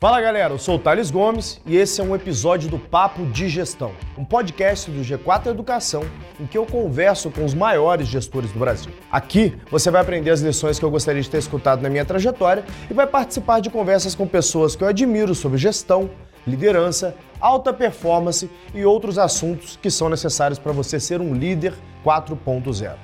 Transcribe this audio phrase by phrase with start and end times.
[0.00, 3.48] Fala galera, eu sou o Thales Gomes e esse é um episódio do Papo de
[3.48, 6.04] Gestão, um podcast do G4 Educação
[6.38, 8.92] em que eu converso com os maiores gestores do Brasil.
[9.10, 12.64] Aqui você vai aprender as lições que eu gostaria de ter escutado na minha trajetória
[12.88, 16.08] e vai participar de conversas com pessoas que eu admiro sobre gestão,
[16.46, 21.74] liderança, alta performance e outros assuntos que são necessários para você ser um líder
[22.04, 22.94] 4.0.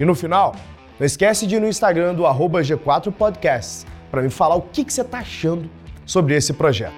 [0.00, 0.56] E no final,
[0.98, 4.92] não esquece de ir no Instagram do G4 Podcasts para me falar o que, que
[4.92, 5.70] você está achando
[6.10, 6.92] sobre esse projeto.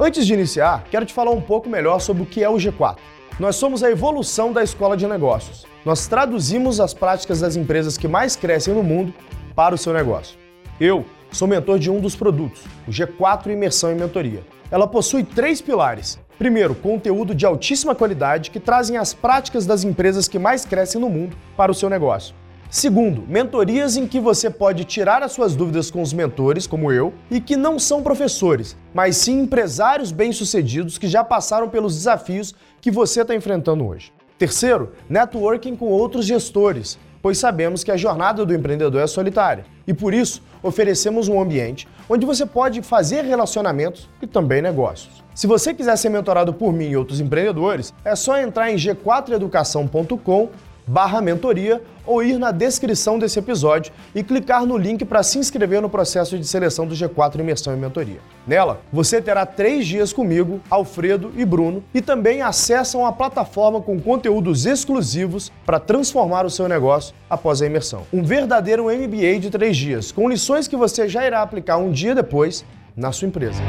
[0.00, 2.96] Antes de iniciar, quero te falar um pouco melhor sobre o que é o G4.
[3.40, 5.66] Nós somos a evolução da escola de negócios.
[5.84, 9.12] Nós traduzimos as práticas das empresas que mais crescem no mundo
[9.56, 10.38] para o seu negócio.
[10.80, 14.44] Eu sou mentor de um dos produtos, o G4 Imersão e Mentoria.
[14.70, 16.16] Ela possui três pilares.
[16.38, 21.10] Primeiro, conteúdo de altíssima qualidade que trazem as práticas das empresas que mais crescem no
[21.10, 22.32] mundo para o seu negócio.
[22.68, 27.14] Segundo, mentorias em que você pode tirar as suas dúvidas com os mentores, como eu,
[27.30, 32.90] e que não são professores, mas sim empresários bem-sucedidos que já passaram pelos desafios que
[32.90, 34.12] você está enfrentando hoje.
[34.36, 39.94] Terceiro, networking com outros gestores, pois sabemos que a jornada do empreendedor é solitária e
[39.94, 45.24] por isso oferecemos um ambiente onde você pode fazer relacionamentos e também negócios.
[45.34, 50.50] Se você quiser ser mentorado por mim e outros empreendedores, é só entrar em g4educação.com
[50.86, 55.82] barra mentoria ou ir na descrição desse episódio e clicar no link para se inscrever
[55.82, 58.20] no processo de seleção do G4 Imersão e Mentoria.
[58.46, 64.00] Nela, você terá três dias comigo, Alfredo e Bruno e também acessam a plataforma com
[64.00, 68.02] conteúdos exclusivos para transformar o seu negócio após a imersão.
[68.12, 72.14] Um verdadeiro MBA de três dias, com lições que você já irá aplicar um dia
[72.14, 72.64] depois
[72.96, 73.60] na sua empresa.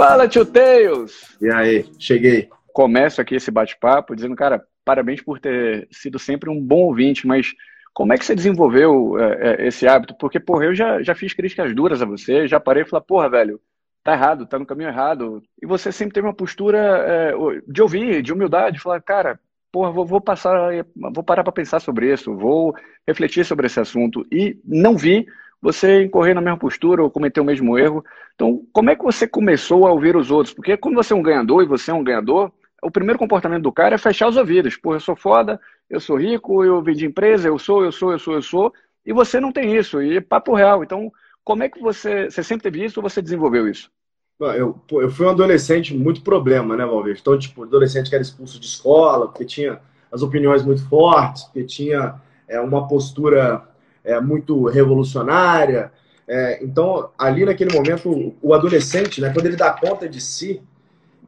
[0.00, 1.36] Fala, tio Tails!
[1.42, 2.48] E aí, cheguei.
[2.72, 7.52] Começo aqui esse bate-papo dizendo, cara, parabéns por ter sido sempre um bom ouvinte, mas
[7.92, 10.16] como é que você desenvolveu é, é, esse hábito?
[10.18, 13.28] Porque, porra, eu já, já fiz críticas duras a você, já parei e falei, porra,
[13.28, 13.60] velho,
[14.02, 15.42] tá errado, tá no caminho errado.
[15.62, 17.34] E você sempre teve uma postura é,
[17.68, 19.38] de ouvir, de humildade, de falar, cara,
[19.70, 20.70] porra, vou, vou passar,
[21.12, 22.74] vou parar para pensar sobre isso, vou
[23.06, 24.26] refletir sobre esse assunto.
[24.32, 25.26] E não vi
[25.60, 28.04] você incorrer na mesma postura ou cometer o mesmo erro.
[28.34, 30.54] Então, como é que você começou a ouvir os outros?
[30.54, 32.50] Porque quando você é um ganhador e você é um ganhador,
[32.82, 34.76] o primeiro comportamento do cara é fechar os ouvidos.
[34.76, 38.18] Pô, eu sou foda, eu sou rico, eu vendi empresa, eu sou, eu sou, eu
[38.18, 38.72] sou, eu sou.
[39.04, 40.82] E você não tem isso, e é papo real.
[40.82, 41.12] Então,
[41.44, 43.90] como é que você, você sempre teve isso ou você desenvolveu isso?
[44.40, 47.18] Eu, eu fui um adolescente muito problema, né, Valver?
[47.20, 51.64] Então, tipo, adolescente que era expulso de escola, porque tinha as opiniões muito fortes, porque
[51.64, 52.14] tinha
[52.48, 53.68] é, uma postura
[54.04, 55.92] é, muito revolucionária.
[56.26, 60.62] É, então, ali naquele momento, o adolescente, né, quando ele dá conta de si,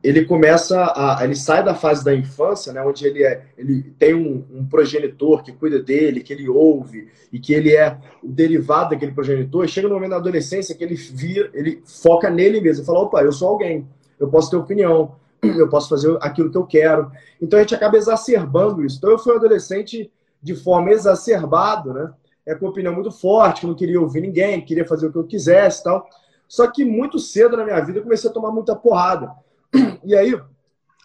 [0.03, 1.21] ele começa a.
[1.22, 5.43] Ele sai da fase da infância, né, onde ele, é, ele tem um, um progenitor
[5.43, 9.69] que cuida dele, que ele ouve, e que ele é o derivado daquele progenitor, e
[9.69, 13.32] chega no momento da adolescência que ele vira, ele foca nele mesmo, fala, opa, eu
[13.32, 13.87] sou alguém,
[14.19, 17.11] eu posso ter opinião, eu posso fazer aquilo que eu quero.
[17.41, 18.99] Então a gente acaba exacerbando isso.
[18.99, 20.11] Então eu fui um adolescente
[20.43, 22.12] de forma exacerbada, né?
[22.47, 25.26] É, com opinião muito forte, que não queria ouvir ninguém, queria fazer o que eu
[25.26, 26.08] quisesse tal.
[26.48, 29.32] Só que muito cedo na minha vida eu comecei a tomar muita porrada.
[30.04, 30.36] E aí,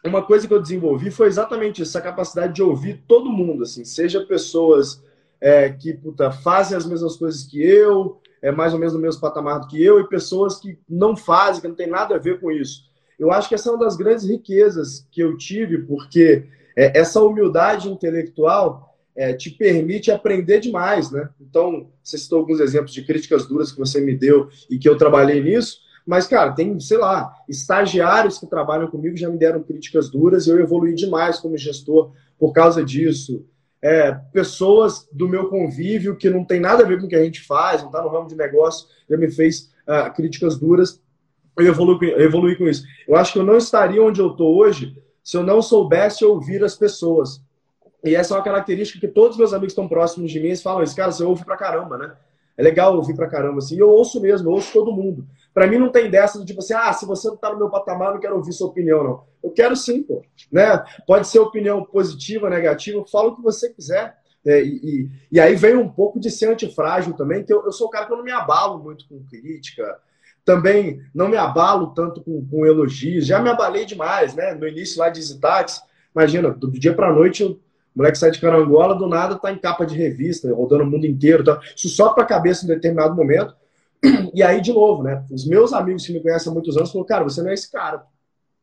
[0.03, 3.85] uma coisa que eu desenvolvi foi exatamente isso, essa capacidade de ouvir todo mundo, assim,
[3.85, 5.03] seja pessoas
[5.39, 9.21] é, que puta, fazem as mesmas coisas que eu, é mais ou menos no mesmo
[9.21, 12.39] patamar do que eu, e pessoas que não fazem, que não tem nada a ver
[12.39, 12.87] com isso.
[13.19, 17.21] Eu acho que essa é uma das grandes riquezas que eu tive, porque é, essa
[17.21, 18.86] humildade intelectual
[19.17, 21.27] é, te permite aprender demais, né?
[21.41, 24.95] Então, você citou alguns exemplos de críticas duras que você me deu e que eu
[24.95, 30.09] trabalhei nisso, mas, cara, tem, sei lá, estagiários que trabalham comigo já me deram críticas
[30.09, 33.43] duras e eu evolui demais como gestor por causa disso.
[33.81, 37.23] É, pessoas do meu convívio que não tem nada a ver com o que a
[37.23, 41.01] gente faz, não está no ramo de negócio, já me fez uh, críticas duras.
[41.57, 42.83] Eu evolui, eu evolui com isso.
[43.07, 46.63] Eu acho que eu não estaria onde eu estou hoje se eu não soubesse ouvir
[46.63, 47.41] as pessoas.
[48.03, 50.61] E essa é uma característica que todos os meus amigos estão próximos de mim, eles
[50.61, 52.15] falam, esse cara, você ouve pra caramba, né?
[52.57, 53.75] É legal ouvir pra caramba, assim.
[53.75, 55.27] E eu ouço mesmo, eu ouço todo mundo.
[55.53, 57.69] Pra mim não tem dessa do tipo assim, ah, se você não tá no meu
[57.69, 59.23] patamar, eu não quero ouvir sua opinião, não.
[59.43, 60.23] Eu quero sim, pô.
[60.51, 60.83] Né?
[61.05, 64.17] Pode ser opinião positiva, negativa, fala o que você quiser.
[64.45, 67.71] É, e, e, e, aí vem um pouco de ser antifrágil também, que eu, eu
[67.71, 69.99] sou um cara que eu não me abalo muito com crítica,
[70.45, 74.53] também não me abalo tanto com, com elogios, já me abalei demais, né?
[74.53, 75.81] No início lá de Zitax,
[76.15, 77.59] imagina, do dia para noite eu
[77.97, 81.07] o moleque sai de carangola, do nada tá em capa de revista, rodando o mundo
[81.07, 81.43] inteiro.
[81.43, 81.59] Tá?
[81.75, 83.55] Isso só para a cabeça em determinado momento.
[84.35, 85.25] E aí, de novo, né?
[85.31, 87.71] Os meus amigos que me conhecem há muitos anos falaram, cara, você não é esse
[87.71, 88.03] cara.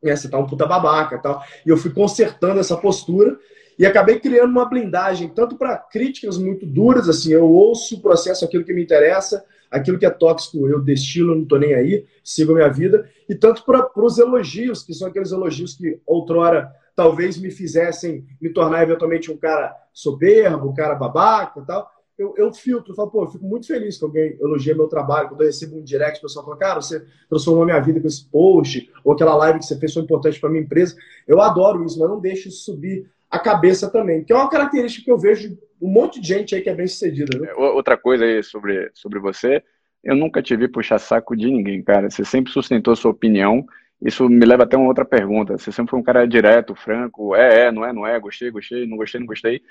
[0.01, 1.43] É, você tá um puta babaca tal.
[1.65, 3.37] E eu fui consertando essa postura.
[3.77, 8.63] E acabei criando uma blindagem, tanto para críticas muito duras, assim, eu ouço, processo aquilo
[8.63, 12.55] que me interessa, aquilo que é tóxico eu destilo, não estou nem aí, sigo a
[12.55, 17.51] minha vida, e tanto para os elogios, que são aqueles elogios que outrora talvez me
[17.51, 21.91] fizessem me tornar eventualmente um cara soberbo, um cara babaca e tal.
[22.17, 25.41] Eu, eu filtro, falo, pô, eu fico muito feliz que alguém elogia meu trabalho, quando
[25.41, 28.89] eu recebo um direct, o pessoal fala, cara, você transformou minha vida com esse post,
[29.03, 30.95] ou aquela live que você fez foi importante para minha empresa.
[31.27, 35.03] Eu adoro isso, mas não deixo isso subir a cabeça também, que é uma característica
[35.03, 37.37] que eu vejo um monte de gente aí que é bem sucedida.
[37.37, 37.53] Né?
[37.53, 39.61] Outra coisa aí sobre, sobre você,
[40.01, 42.09] eu nunca te vi puxar saco de ninguém, cara.
[42.09, 43.65] Você sempre sustentou sua opinião.
[44.01, 45.57] Isso me leva até uma outra pergunta.
[45.57, 48.85] Você sempre foi um cara direto, franco, é, é, não é, não é, gostei, gostei,
[48.85, 49.61] não gostei, não gostei.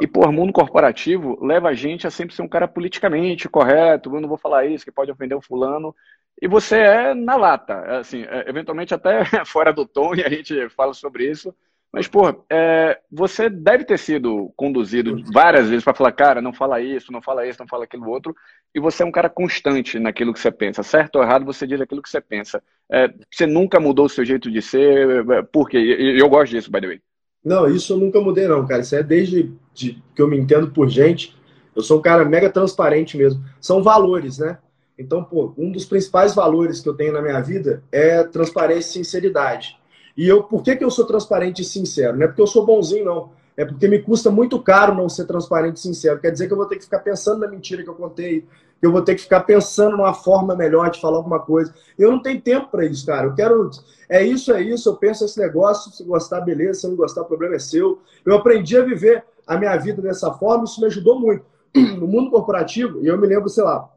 [0.00, 4.20] E, por mundo corporativo leva a gente a sempre ser um cara politicamente correto, eu
[4.20, 5.94] não vou falar isso, que pode ofender o fulano.
[6.40, 10.68] E você é na lata, assim, é, eventualmente até fora do tom, e a gente
[10.70, 11.54] fala sobre isso,
[11.92, 16.80] mas, pô, é, você deve ter sido conduzido várias vezes para falar, cara, não fala
[16.80, 18.34] isso, não fala isso, não fala aquilo outro,
[18.72, 20.84] e você é um cara constante naquilo que você pensa.
[20.84, 22.62] Certo ou errado, você diz aquilo que você pensa.
[22.90, 25.78] É, você nunca mudou o seu jeito de ser, é, por quê?
[25.78, 27.00] Eu gosto disso, by the way.
[27.44, 28.82] Não, isso eu nunca mudei, não, cara.
[28.82, 31.36] Isso é desde de, que eu me entendo por gente.
[31.74, 33.42] Eu sou um cara mega transparente mesmo.
[33.60, 34.58] São valores, né?
[34.98, 39.04] Então, pô, um dos principais valores que eu tenho na minha vida é transparência e
[39.04, 39.79] sinceridade.
[40.16, 42.16] E eu, por que, que eu sou transparente e sincero?
[42.16, 43.30] Não é porque eu sou bonzinho, não.
[43.56, 46.18] É porque me custa muito caro não ser transparente e sincero.
[46.18, 48.46] Quer dizer que eu vou ter que ficar pensando na mentira que eu contei,
[48.80, 51.74] que eu vou ter que ficar pensando numa forma melhor de falar alguma coisa.
[51.98, 53.26] Eu não tenho tempo para isso, cara.
[53.26, 53.70] Eu quero.
[54.08, 54.88] É isso, é isso.
[54.88, 55.92] Eu penso esse negócio.
[55.92, 56.80] Se gostar, beleza.
[56.80, 58.00] Se não gostar, o problema é seu.
[58.24, 60.64] Eu aprendi a viver a minha vida dessa forma.
[60.64, 61.44] Isso me ajudou muito.
[61.98, 63.88] No mundo corporativo, e eu me lembro, sei lá,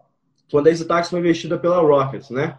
[0.52, 2.58] quando a Easy Taxi foi investida pela Rockets, né?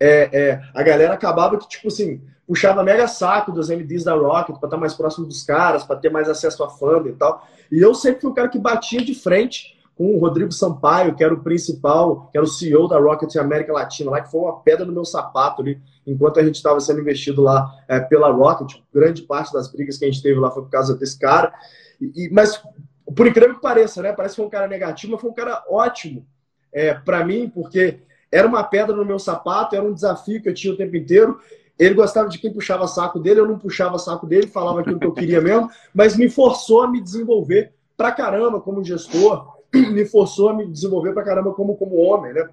[0.00, 4.56] É, é, a galera acabava que, tipo assim, puxava mega saco dos MDs da Rocket
[4.58, 7.46] para estar mais próximo dos caras, para ter mais acesso à fama e tal.
[7.70, 11.24] E eu sempre fui o cara que batia de frente com o Rodrigo Sampaio, que
[11.24, 14.60] era o principal, que era o CEO da Rocket América Latina, lá que foi uma
[14.60, 18.78] pedra no meu sapato ali, enquanto a gente estava sendo investido lá é, pela Rocket.
[18.92, 21.52] Grande parte das brigas que a gente teve lá foi por causa desse cara.
[22.00, 22.62] E, mas,
[23.16, 24.12] por incrível que pareça, né?
[24.12, 26.26] Parece que foi um cara negativo, mas foi um cara ótimo
[26.70, 28.00] é, para mim, porque
[28.30, 31.40] era uma pedra no meu sapato, era um desafio que eu tinha o tempo inteiro.
[31.78, 35.06] Ele gostava de quem puxava saco dele, eu não puxava saco dele, falava aquilo que
[35.06, 40.48] eu queria mesmo, mas me forçou a me desenvolver pra caramba como gestor, me forçou
[40.48, 42.48] a me desenvolver pra caramba como, como homem, né?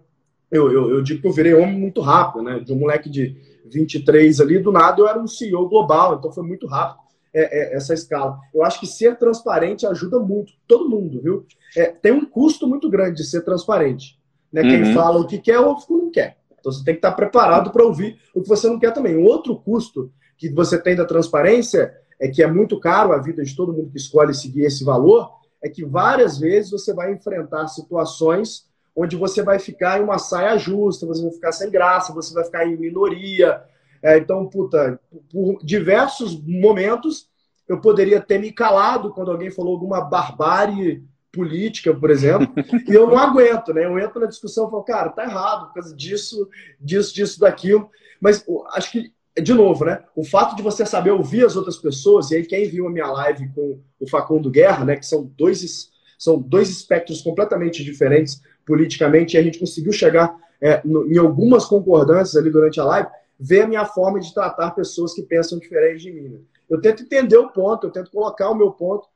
[0.52, 2.60] Eu, eu, eu digo que eu virei homem muito rápido, né?
[2.60, 3.36] De um moleque de
[3.66, 7.04] 23 ali, do nada eu era um CEO global, então foi muito rápido
[7.34, 8.38] é, é, essa escala.
[8.54, 11.46] Eu acho que ser transparente ajuda muito, todo mundo, viu?
[11.76, 14.20] É, tem um custo muito grande de ser transparente.
[14.52, 14.62] Né?
[14.62, 14.70] Uhum.
[14.70, 16.38] Quem fala o que quer, o que não quer.
[16.64, 19.18] Então você tem que estar preparado para ouvir o que você não quer também.
[19.18, 23.44] Um outro custo que você tem da transparência é que é muito caro a vida
[23.44, 25.30] de todo mundo que escolhe seguir esse valor,
[25.62, 28.66] é que várias vezes você vai enfrentar situações
[28.96, 32.46] onde você vai ficar em uma saia justa, você vai ficar sem graça, você vai
[32.46, 33.62] ficar em minoria.
[34.02, 34.98] É, então, puta,
[35.30, 37.28] por diversos momentos
[37.68, 42.48] eu poderia ter me calado quando alguém falou alguma barbárie política, por exemplo,
[42.88, 43.86] e eu não aguento, né?
[43.86, 46.48] Eu entro na discussão e falo, cara, tá errado por causa disso,
[46.80, 47.90] disso, disso, daquilo.
[48.22, 50.04] Mas acho que, de novo, né?
[50.16, 53.08] O fato de você saber ouvir as outras pessoas, e aí quem viu a minha
[53.08, 54.96] live com o Facundo Guerra, né?
[54.96, 55.90] Que são dois,
[56.20, 61.66] são dois espectros completamente diferentes politicamente, e a gente conseguiu chegar é, no, em algumas
[61.66, 66.04] concordâncias ali durante a live, ver a minha forma de tratar pessoas que pensam diferente
[66.04, 66.30] de mim.
[66.30, 66.40] Né?
[66.70, 69.08] Eu tento entender o ponto, eu tento colocar o meu ponto,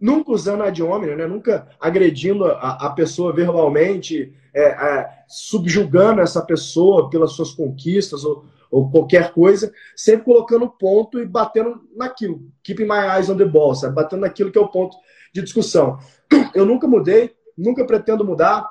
[0.00, 1.26] nunca usando a hominem, né?
[1.26, 8.44] nunca agredindo a, a pessoa verbalmente, é, é, subjugando essa pessoa pelas suas conquistas ou,
[8.70, 12.42] ou, qualquer coisa, sempre colocando ponto e batendo naquilo.
[12.62, 13.94] Keeping my eyes on the ball, sabe?
[13.94, 14.96] batendo naquilo que é o ponto
[15.32, 15.98] de discussão.
[16.54, 18.68] Eu nunca mudei, nunca pretendo mudar,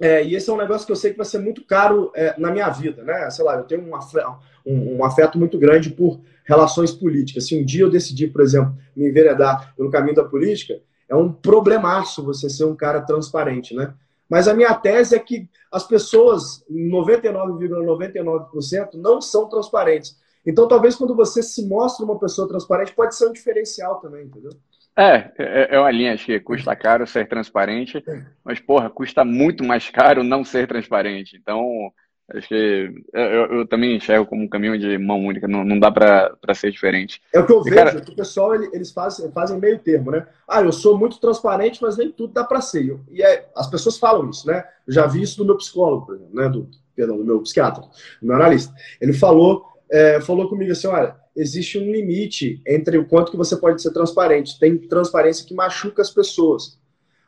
[0.00, 2.38] é, e esse é um negócio que eu sei que vai ser muito caro é,
[2.38, 3.30] na minha vida, né?
[3.30, 7.46] Sei lá, eu tenho um afeto, um, um afeto muito grande por relações políticas.
[7.46, 11.32] Se um dia eu decidir, por exemplo, me enveredar pelo caminho da política, é um
[11.32, 13.92] problemaço você ser um cara transparente, né?
[14.28, 20.16] Mas a minha tese é que as pessoas, 99,99%, ,99%, não são transparentes.
[20.44, 24.50] Então, talvez quando você se mostra uma pessoa transparente, pode ser um diferencial também, entendeu?
[24.96, 28.02] É, é, é uma linha, que custa caro ser transparente,
[28.44, 31.36] mas, porra, custa muito mais caro não ser transparente.
[31.36, 31.92] Então,
[32.34, 35.92] Acho que eu, eu, também enxergo como um caminho de mão única, não, não dá
[35.92, 37.22] para ser diferente.
[37.32, 38.00] É o que eu vejo, cara...
[38.00, 40.26] que o pessoal eles fazem, fazem meio termo, né?
[40.48, 42.98] Ah, eu sou muito transparente, mas nem tudo dá para ser.
[43.12, 44.64] E é, as pessoas falam isso, né?
[44.86, 46.48] Eu já vi isso do meu psicólogo, por exemplo, né?
[46.48, 47.82] Do, perdão, do meu psiquiatra,
[48.20, 48.74] do meu analista.
[49.00, 53.56] Ele falou, é, falou comigo assim: olha, existe um limite entre o quanto que você
[53.56, 54.58] pode ser transparente.
[54.58, 56.76] Tem transparência que machuca as pessoas.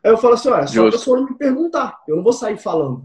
[0.02, 2.56] Aí eu falo assim, olha, só a pessoa não me perguntar, eu não vou sair
[2.56, 3.04] falando.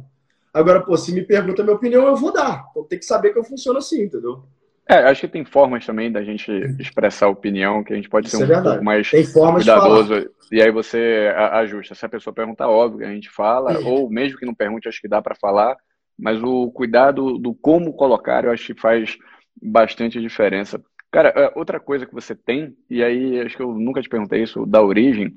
[0.53, 2.65] Agora, pô, se me pergunta a minha opinião, eu vou dar.
[2.69, 4.43] Então tem que saber que eu funciono assim, entendeu?
[4.87, 8.37] É, acho que tem formas também da gente expressar opinião, que a gente pode ser
[8.37, 10.29] Isso um é pouco mais cuidadoso.
[10.51, 11.95] E aí você ajusta.
[11.95, 15.07] Se a pessoa perguntar, óbvio, a gente fala, ou mesmo que não pergunte, acho que
[15.07, 15.75] dá para falar.
[16.19, 19.17] Mas o cuidado do como colocar, eu acho que faz
[19.59, 20.79] bastante diferença.
[21.11, 24.43] Cara, é, outra coisa que você tem, e aí acho que eu nunca te perguntei
[24.43, 25.33] isso, da origem,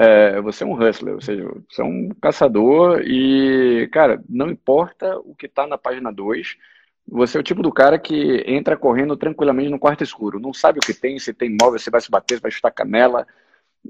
[0.00, 5.18] é, você é um hustler, ou seja, você é um caçador e, cara, não importa
[5.18, 6.56] o que está na página 2,
[7.10, 10.78] você é o tipo do cara que entra correndo tranquilamente no quarto escuro, não sabe
[10.78, 13.26] o que tem, se tem móvel, se vai se bater, se vai chutar canela.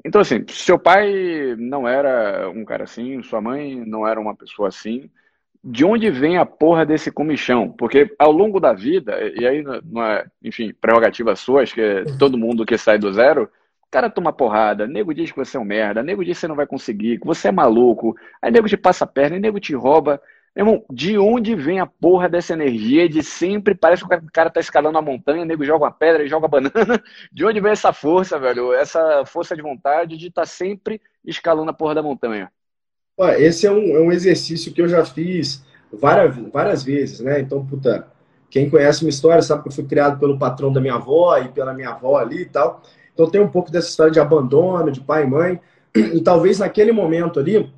[0.02, 4.68] Então, assim, seu pai não era um cara assim, sua mãe não era uma pessoa
[4.68, 5.10] assim,
[5.62, 7.70] de onde vem a porra desse comichão?
[7.70, 12.04] Porque ao longo da vida, e aí não é, enfim, prerrogativa sua, acho que é
[12.18, 13.50] todo mundo que sai do zero,
[13.88, 16.49] o cara toma porrada, nego diz que você é um merda, nego diz que você
[16.49, 19.75] não vai conseguir, que você é maluco, aí nego te passa a perna, nego te
[19.75, 20.21] rouba.
[20.54, 24.61] Irmão, de onde vem a porra dessa energia de sempre parece que o cara tá
[24.61, 26.73] escalando a montanha, nego joga uma pedra e joga banana?
[27.33, 28.73] De onde vem essa força, velho?
[28.73, 32.50] Essa força de vontade de estar tá sempre escalando a porra da montanha?
[33.38, 37.40] esse é um, é um exercício que eu já fiz várias, várias vezes, né?
[37.40, 38.09] Então, puta,
[38.50, 41.49] quem conhece minha história sabe que eu fui criado pelo patrão da minha avó e
[41.49, 42.83] pela minha avó ali e tal.
[43.18, 45.60] Então tem um pouco dessa história de abandono, de pai e mãe.
[46.14, 47.68] E talvez naquele momento ali,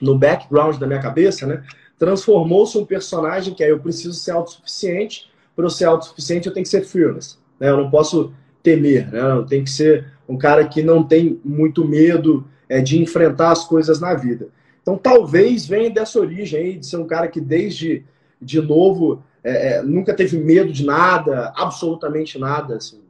[0.00, 1.62] no background da minha cabeça, né?
[1.98, 5.30] Transformou-se um personagem que é eu preciso ser autossuficiente.
[5.54, 7.36] Para eu ser autossuficiente, eu tenho que ser fearless.
[7.58, 7.68] Né?
[7.68, 8.32] Eu não posso
[8.62, 9.20] temer, né?
[9.20, 13.66] Eu tenho que ser um cara que não tem muito medo é, de enfrentar as
[13.66, 14.48] coisas na vida.
[14.80, 18.02] Então, talvez venha dessa origem aí, de ser um cara que desde
[18.40, 22.76] de novo é, é, nunca teve medo de nada, absolutamente nada.
[22.76, 23.00] Assim,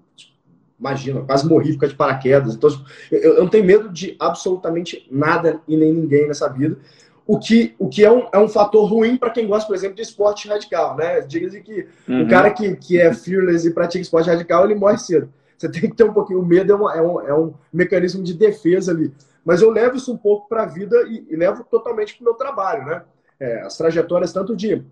[0.80, 2.54] imagina, quase morri por de paraquedas.
[2.54, 6.78] Então, tipo, eu, eu, não tenho medo de absolutamente nada e nem ninguém nessa vida.
[7.26, 9.94] O que, o que é, um, é um fator ruim para quem gosta, por exemplo,
[9.94, 11.20] de esporte radical, né?
[11.20, 12.24] Diga-se que uhum.
[12.24, 15.32] o cara que, que é fearless e pratica esporte radical, ele morre cedo.
[15.56, 16.40] Você tem que ter um pouquinho.
[16.40, 19.12] O medo é, uma, é, um, é um mecanismo de defesa ali.
[19.44, 22.24] Mas eu levo isso um pouco para a vida e, e, levo totalmente para o
[22.24, 23.02] meu trabalho, né?
[23.38, 24.82] É, as trajetórias tanto de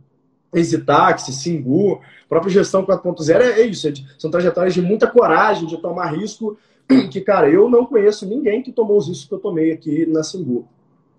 [0.53, 6.15] Exitaxi, Singu, própria gestão 4.0 é, isso, é são trajetórias de muita coragem, de tomar
[6.17, 6.57] risco,
[7.11, 10.23] que, cara, eu não conheço ninguém que tomou os riscos que eu tomei aqui na
[10.23, 10.67] Singu.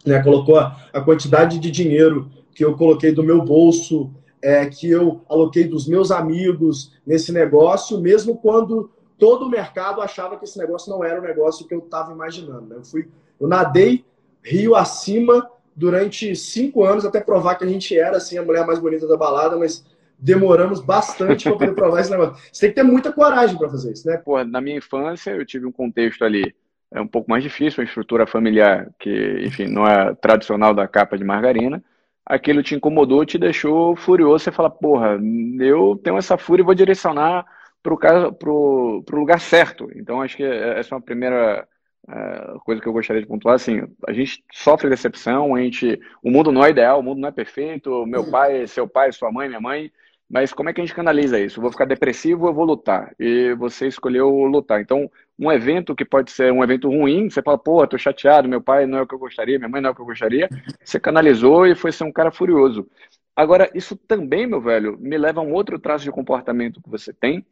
[0.05, 4.09] Né, colocou a, a quantidade de dinheiro que eu coloquei do meu bolso,
[4.41, 10.38] é, que eu aloquei dos meus amigos nesse negócio, mesmo quando todo o mercado achava
[10.38, 12.67] que esse negócio não era o negócio que eu estava imaginando.
[12.67, 12.75] Né?
[12.77, 13.07] Eu fui,
[13.39, 14.05] eu nadei
[14.41, 15.48] rio acima
[15.79, 19.15] durante cinco anos até provar que a gente era assim a mulher mais bonita da
[19.15, 19.86] balada, mas
[20.17, 22.36] demoramos bastante para poder provar esse negócio.
[22.51, 24.17] Você tem que ter muita coragem para fazer isso, né?
[24.17, 26.53] Pô, na minha infância eu tive um contexto ali
[26.91, 31.17] é um pouco mais difícil, uma estrutura familiar que, enfim, não é tradicional da capa
[31.17, 31.83] de margarina.
[32.25, 34.43] Aquilo te incomodou, te deixou furioso.
[34.43, 35.19] Você fala, porra,
[35.59, 37.45] eu tenho essa fúria e vou direcionar
[37.83, 39.88] para o lugar certo.
[39.95, 41.67] Então, acho que essa é uma primeira
[42.09, 43.55] uh, coisa que eu gostaria de pontuar.
[43.55, 47.29] Assim, a gente sofre decepção, a gente, o mundo não é ideal, o mundo não
[47.29, 48.05] é perfeito.
[48.05, 49.91] Meu pai, seu pai, sua mãe, minha mãe.
[50.29, 51.57] Mas como é que a gente canaliza isso?
[51.57, 53.15] Eu vou ficar depressivo ou eu vou lutar?
[53.19, 54.79] E você escolheu lutar.
[54.79, 58.61] Então, um evento que pode ser um evento ruim, você fala, pô, tô chateado, meu
[58.61, 60.47] pai não é o que eu gostaria, minha mãe não é o que eu gostaria.
[60.83, 62.87] Você canalizou e foi ser um cara furioso.
[63.35, 67.11] Agora, isso também, meu velho, me leva a um outro traço de comportamento que você
[67.11, 67.43] tem,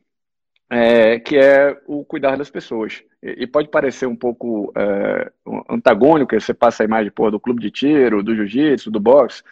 [0.70, 3.04] é, que é o cuidar das pessoas.
[3.22, 5.32] E, e pode parecer um pouco é,
[5.70, 9.44] antagônico, você passa a imagem porra, do clube de tiro, do jiu-jitsu, do boxe,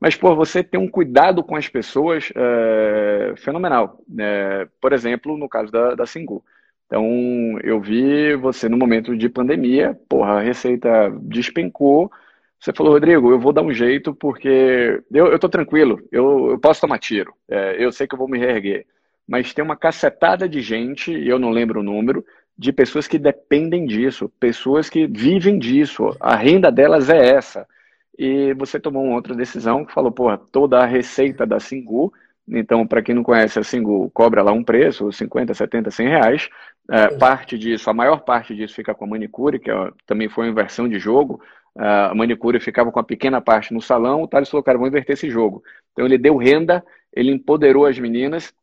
[0.00, 4.00] mas pô, você tem um cuidado com as pessoas é, fenomenal.
[4.08, 4.66] Né?
[4.80, 6.44] Por exemplo, no caso da, da Singu.
[6.86, 12.10] Então, eu vi você no momento de pandemia, porra, a receita despencou.
[12.60, 16.80] Você falou, Rodrigo, eu vou dar um jeito porque eu, tô tranquilo, eu, eu posso
[16.80, 18.86] tomar tiro, é, eu sei que eu vou me reerguer
[19.26, 22.24] mas tem uma cacetada de gente, eu não lembro o número,
[22.58, 27.66] de pessoas que dependem disso, pessoas que vivem disso, a renda delas é essa.
[28.18, 32.12] E você tomou uma outra decisão que falou, porra, toda a receita da Singu,
[32.48, 36.48] então, para quem não conhece, a Singu cobra lá um preço, 50, 70, 100 reais.
[36.88, 40.44] É, parte disso, a maior parte disso fica com a manicure, que é, também foi
[40.44, 41.40] uma inversão de jogo.
[41.76, 45.14] a manicure ficava com a pequena parte no salão, o Thales falou, cara, vamos inverter
[45.14, 45.62] esse jogo.
[45.92, 48.54] Então, ele deu renda, ele empoderou as meninas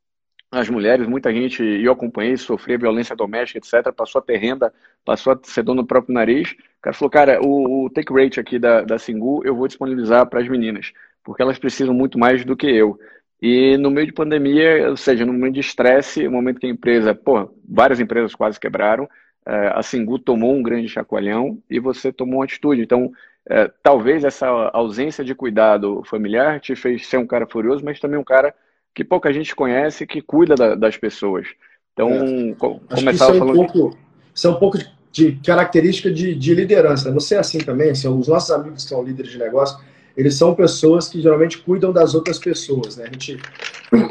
[0.53, 4.71] as mulheres, muita gente, eu acompanhei, sofria violência doméstica, etc., passou a ter renda,
[5.03, 6.51] passou a ser dono do próprio nariz.
[6.51, 10.27] O cara falou, cara, o, o take rate aqui da, da Singu eu vou disponibilizar
[10.27, 10.93] para as meninas,
[11.23, 12.99] porque elas precisam muito mais do que eu.
[13.41, 16.69] E no meio de pandemia, ou seja, no momento de estresse, o momento que a
[16.69, 19.09] empresa, pô, várias empresas quase quebraram,
[19.45, 22.81] é, a Singu tomou um grande chacoalhão e você tomou uma atitude.
[22.81, 23.11] Então,
[23.49, 28.17] é, talvez essa ausência de cuidado familiar te fez ser um cara furioso, mas também
[28.17, 28.53] um cara
[28.93, 31.47] que pouca gente conhece, que cuida da, das pessoas.
[31.93, 32.53] Então, é.
[32.95, 33.61] começar é falando.
[33.61, 33.97] Um pouco,
[34.33, 37.11] isso é um pouco de, de característica de, de, liderança.
[37.11, 39.79] Você é assim também, assim, os nossos amigos que são líderes de negócio,
[40.15, 43.05] eles são pessoas que geralmente cuidam das outras pessoas, né?
[43.05, 43.39] A gente,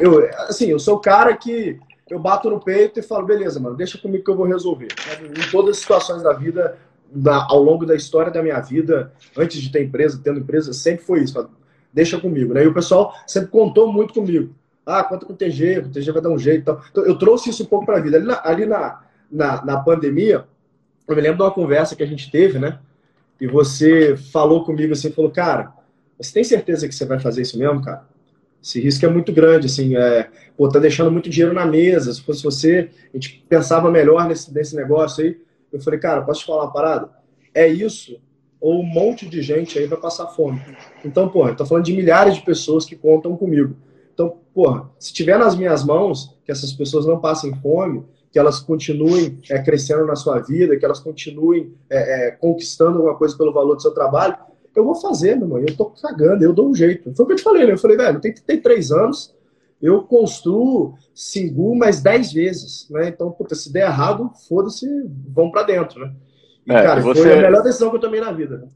[0.00, 1.78] eu, assim, eu sou o cara que
[2.10, 4.88] eu bato no peito e falo, beleza, mano, deixa comigo que eu vou resolver.
[5.22, 6.76] Em todas as situações da vida,
[7.10, 11.04] da, ao longo da história da minha vida, antes de ter empresa, tendo empresa, sempre
[11.04, 11.48] foi isso.
[11.92, 12.64] Deixa comigo, né?
[12.64, 14.52] E o pessoal sempre contou muito comigo.
[14.84, 16.62] Ah, conta com o TG, o TG vai dar um jeito.
[16.62, 18.16] Então, então eu trouxe isso um pouco para a vida.
[18.16, 20.44] Ali, na, ali na, na, na pandemia,
[21.06, 22.78] eu me lembro de uma conversa que a gente teve, né?
[23.40, 25.72] E você falou comigo assim, falou, cara,
[26.18, 28.04] você tem certeza que você vai fazer isso mesmo, cara?
[28.62, 32.12] Esse risco é muito grande, assim, é, pô, tá deixando muito dinheiro na mesa.
[32.12, 35.40] Se fosse você, a gente pensava melhor nesse, nesse negócio aí.
[35.72, 37.10] Eu falei, cara, posso te falar uma parada?
[37.52, 38.20] É isso,
[38.60, 40.62] ou um monte de gente aí vai passar fome.
[41.04, 43.74] Então, porra, eu tô falando de milhares de pessoas que contam comigo.
[44.22, 48.60] Então, porra, se tiver nas minhas mãos que essas pessoas não passem fome, que elas
[48.60, 53.52] continuem é, crescendo na sua vida, que elas continuem é, é, conquistando alguma coisa pelo
[53.52, 54.36] valor do seu trabalho,
[54.74, 55.58] eu vou fazer, meu irmão.
[55.58, 57.12] Eu tô cagando, eu dou um jeito.
[57.14, 57.72] Foi o que eu te falei, né?
[57.72, 59.34] Eu falei, velho, tem que ter três anos,
[59.82, 63.08] eu construo Singu mais dez vezes, né?
[63.08, 64.86] Então, puta, se der errado, foda-se,
[65.28, 66.12] vão para dentro, né?
[66.66, 67.20] E, é, cara, você...
[67.20, 68.58] foi a melhor decisão que eu tomei na vida.
[68.58, 68.68] Né?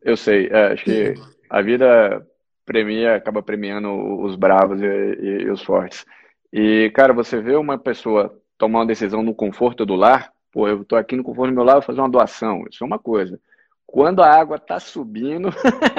[0.00, 1.14] Eu sei, é, acho que
[1.50, 2.24] a vida
[2.64, 3.90] premia, acaba premiando
[4.22, 6.04] os bravos e, e, e, os fortes.
[6.52, 10.84] E, cara, você vê uma pessoa tomar uma decisão no conforto do lar, pô, eu
[10.84, 13.40] tô aqui no conforto do meu lar, vou fazer uma doação, isso é uma coisa.
[13.86, 15.50] Quando a água está subindo,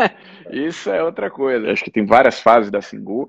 [0.51, 1.71] isso é outra coisa.
[1.71, 3.27] Acho que tem várias fases da Singu.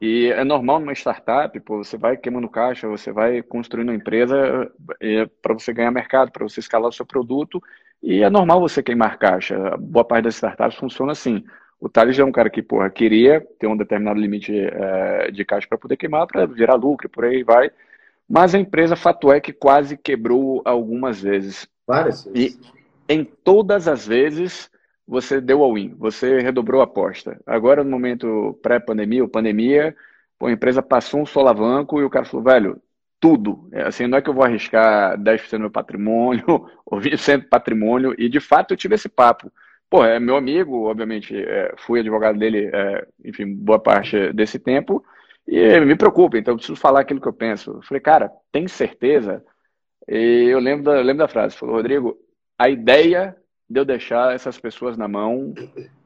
[0.00, 4.70] E é normal numa startup, pô, você vai queimando caixa, você vai construindo uma empresa
[5.00, 7.60] é, para você ganhar mercado, para você escalar o seu produto.
[8.02, 9.76] E é normal você queimar caixa.
[9.76, 11.44] Boa parte das startups funciona assim.
[11.80, 15.66] O Thales é um cara que, porra, queria ter um determinado limite é, de caixa
[15.68, 17.70] para poder queimar, para virar lucro, por aí vai.
[18.28, 21.68] Mas a empresa, fato é que quase quebrou algumas vezes.
[21.86, 22.58] Várias vezes.
[23.08, 24.70] E, em todas as vezes
[25.06, 27.40] você deu all-in, você redobrou a aposta.
[27.46, 29.96] Agora, no momento pré-pandemia ou pandemia,
[30.42, 32.82] a empresa passou um solavanco e o cara falou, velho,
[33.18, 33.68] tudo.
[33.72, 36.44] É, assim, não é que eu vou arriscar 10% do meu patrimônio
[36.84, 38.14] ou 20% do patrimônio.
[38.18, 39.50] E, de fato, eu tive esse papo.
[39.90, 45.02] Pô, é meu amigo, obviamente, é, fui advogado dele, é, enfim, boa parte desse tempo.
[45.46, 47.70] E me preocupa, então eu preciso falar aquilo que eu penso.
[47.70, 49.42] Eu falei, cara, tem certeza?
[50.06, 52.18] E eu lembro da, lembro da frase, falou, Rodrigo,
[52.58, 53.34] a ideia
[53.68, 55.54] de eu deixar essas pessoas na mão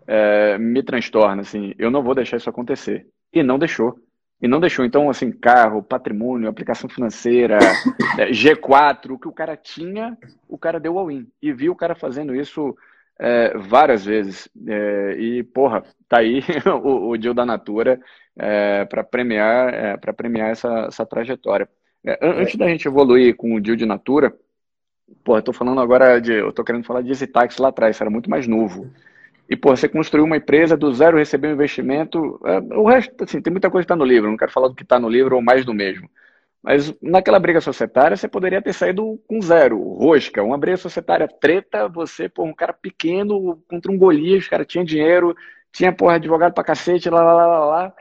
[0.06, 3.06] é, me transtorna, assim, eu não vou deixar isso acontecer.
[3.32, 3.98] E não deixou.
[4.40, 4.84] E não deixou.
[4.84, 7.58] Então, assim, carro, patrimônio, aplicação financeira,
[8.18, 10.16] é, G4, o que o cara tinha,
[10.48, 11.26] o cara deu all-in.
[11.40, 12.76] E viu o cara fazendo isso
[13.22, 14.48] é, várias vezes.
[14.66, 16.40] É, e, porra, tá aí
[16.82, 18.00] o, o deal da Natura
[18.36, 21.68] é, para premiar, é, para premiar essa, essa trajetória.
[22.04, 24.34] É, antes da gente evoluir com o deal de Natura,
[25.24, 26.32] Pô, eu tô falando agora de.
[26.32, 28.90] Eu tô querendo falar de Exitax lá atrás, era muito mais novo.
[29.48, 32.40] E, pô, você construiu uma empresa do zero, recebeu um investimento.
[32.44, 34.74] É, o resto, assim, tem muita coisa que está no livro, não quero falar do
[34.74, 36.08] que está no livro ou mais do mesmo.
[36.62, 40.42] Mas naquela briga societária, você poderia ter saído com zero, rosca.
[40.42, 45.34] Uma briga societária treta, você, pô, um cara pequeno contra um Golias, cara tinha dinheiro,
[45.72, 47.94] tinha, porra, advogado pra cacete, lá, lá, lá, lá.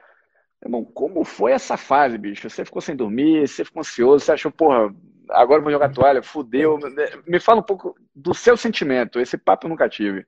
[0.63, 2.47] Irmão, como foi essa fase, bicho?
[2.47, 4.93] Você ficou sem dormir, você ficou ansioso, você achou, porra,
[5.31, 6.77] agora vou jogar toalha, fudeu.
[7.25, 10.23] Me fala um pouco do seu sentimento, esse papo eu nunca tive.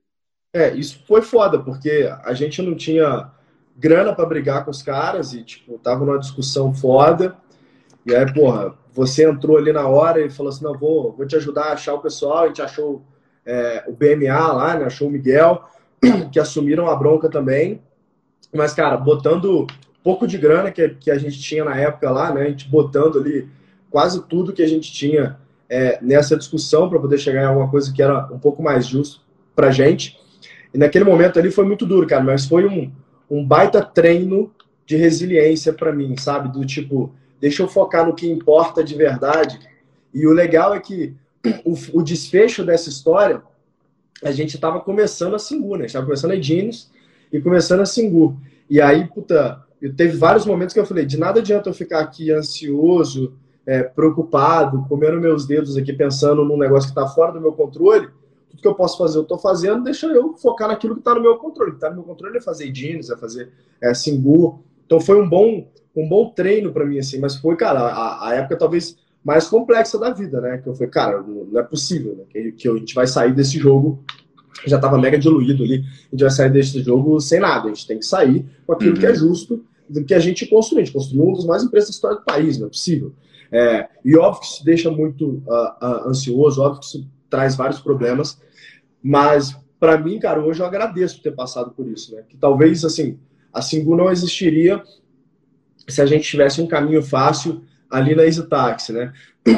[0.51, 3.31] É, isso foi foda, porque a gente não tinha
[3.75, 7.37] grana para brigar com os caras e, tipo, tava numa discussão foda.
[8.05, 11.35] E aí, porra, você entrou ali na hora e falou assim: não, vou, vou te
[11.35, 12.43] ajudar a achar o pessoal.
[12.43, 13.01] A gente achou
[13.45, 14.85] é, o BMA lá, né?
[14.85, 15.63] Achou o Miguel,
[16.31, 17.81] que assumiram a bronca também.
[18.53, 19.65] Mas, cara, botando
[20.03, 22.41] pouco de grana que, que a gente tinha na época lá, né?
[22.41, 23.47] A gente botando ali
[23.89, 25.37] quase tudo que a gente tinha
[25.69, 29.21] é, nessa discussão para poder chegar em alguma coisa que era um pouco mais justo
[29.55, 30.19] para gente.
[30.73, 32.91] E naquele momento ali foi muito duro, cara, mas foi um,
[33.29, 34.51] um baita treino
[34.85, 36.51] de resiliência para mim, sabe?
[36.51, 37.13] Do tipo,
[37.43, 39.59] deixa eu focar no que importa de verdade.
[40.13, 41.13] E o legal é que
[41.65, 43.43] o, o desfecho dessa história,
[44.23, 45.85] a gente estava começando a Singu, né?
[45.85, 46.89] Estava começando a Edines
[47.33, 48.37] e começando a Singu.
[48.69, 49.61] E aí, puta,
[49.97, 53.33] teve vários momentos que eu falei, de nada adianta eu ficar aqui ansioso,
[53.67, 58.07] é, preocupado, comendo meus dedos aqui, pensando num negócio que está fora do meu controle,
[58.51, 61.21] tudo que eu posso fazer, eu estou fazendo, deixa eu focar naquilo que está no
[61.21, 61.71] meu controle.
[61.71, 63.51] O que está no meu controle é fazer jeans, é fazer
[63.81, 67.79] é, Singu, Então foi um bom, um bom treino para mim, assim, mas foi, cara,
[67.79, 70.57] a, a, época talvez mais complexa da vida, né?
[70.57, 72.23] Que eu falei, cara, não é possível, né?
[72.29, 74.03] Que, que a gente vai sair desse jogo,
[74.65, 77.87] já tava mega diluído ali, a gente vai sair desse jogo sem nada, a gente
[77.87, 78.99] tem que sair com aquilo uhum.
[78.99, 79.15] que é uhum.
[79.15, 80.81] justo do que a gente construiu.
[80.81, 83.13] A gente construiu uma das mais empresas da história do país, não é possível.
[83.51, 87.79] É, e óbvio que isso deixa muito uh, uh, ansioso, óbvio que isso traz vários
[87.79, 88.41] problemas,
[89.01, 92.23] mas para mim, cara, hoje eu agradeço por ter passado por isso, né?
[92.27, 93.19] Que talvez, assim,
[93.51, 94.81] a Singu não existiria
[95.87, 99.13] se a gente tivesse um caminho fácil ali na Easy Taxi, né?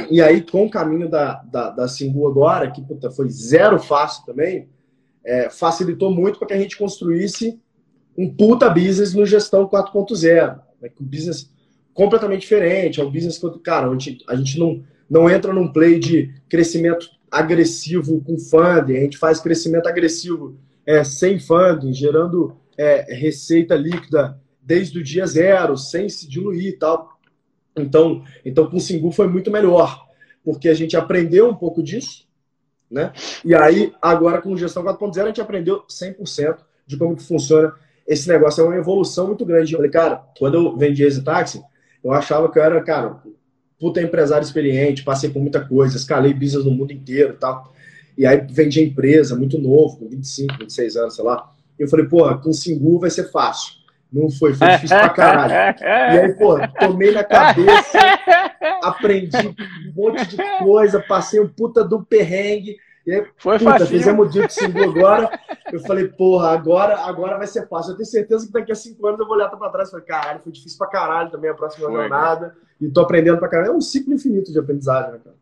[0.09, 4.25] E aí, com o caminho da, da, da Singu agora, que puta, foi zero fácil
[4.25, 4.67] também,
[5.23, 7.59] é, facilitou muito para que a gente construísse
[8.17, 10.89] um puta business no gestão 4.0, né?
[10.99, 11.51] um business
[11.93, 15.71] completamente diferente, é um business que, cara, a gente, a gente não, não entra num
[15.71, 22.55] play de crescimento agressivo com funding, a gente faz crescimento agressivo é, sem funding, gerando
[22.77, 27.19] é, receita líquida desde o dia zero, sem se diluir e tal.
[27.77, 30.07] Então, então com o Singu foi muito melhor,
[30.43, 32.27] porque a gente aprendeu um pouco disso,
[32.89, 33.13] né?
[33.43, 37.73] E aí, agora com gestão 4.0, a gente aprendeu 100% de como que funciona
[38.07, 38.61] esse negócio.
[38.61, 39.73] É uma evolução muito grande.
[39.73, 41.61] Eu falei, cara, quando eu vendi esse táxi,
[42.03, 43.21] eu achava que eu era, cara,
[43.79, 47.73] puta empresário experiente, passei por muita coisa, escalei business no mundo inteiro e tal.
[48.17, 51.51] E aí vendi a empresa, muito novo, com 25, 26 anos, sei lá.
[51.77, 53.73] E eu falei, pô, com Singu vai ser fácil.
[54.15, 55.75] Não foi, foi difícil pra caralho.
[55.83, 57.99] E aí, pô, tomei na cabeça,
[58.81, 62.77] aprendi um monte de coisa, passei um puta do perrengue.
[63.05, 63.89] E aí, Foi puta, facinho.
[63.89, 65.37] fizemos o dia de Singu agora.
[65.71, 67.91] Eu falei, porra, agora, agora vai ser fácil.
[67.91, 70.03] Eu tenho certeza que daqui a cinco anos eu vou olhar pra trás e falar,
[70.03, 72.47] caralho, foi difícil pra caralho também a próxima Foi, jornada.
[72.47, 72.55] Cara.
[72.79, 73.73] E tô aprendendo pra caralho.
[73.73, 75.35] É um ciclo infinito de aprendizagem, né, cara?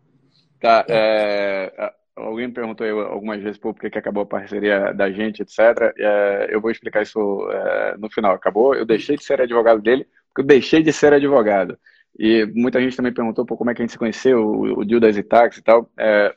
[0.59, 1.93] Tá, é...
[2.15, 5.59] Alguém me perguntou algumas vezes por que, que acabou a parceria da gente, etc.
[5.97, 8.35] É, eu vou explicar isso é, no final.
[8.35, 11.77] Acabou, eu deixei de ser advogado dele, porque eu deixei de ser advogado.
[12.17, 14.99] E muita gente também perguntou como é que a gente se conheceu, o, o deal
[14.99, 15.89] das Itax e tal.
[15.97, 16.35] É,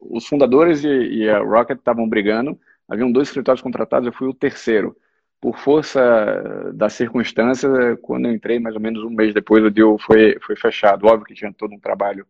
[0.00, 4.34] os fundadores e, e a Rocket estavam brigando, haviam dois escritórios contratados, eu fui o
[4.34, 4.96] terceiro.
[5.40, 7.68] Por força da circunstância,
[8.02, 11.06] quando eu entrei, mais ou menos um mês depois, o deal foi, foi fechado.
[11.06, 12.26] Óbvio que tinha todo um trabalho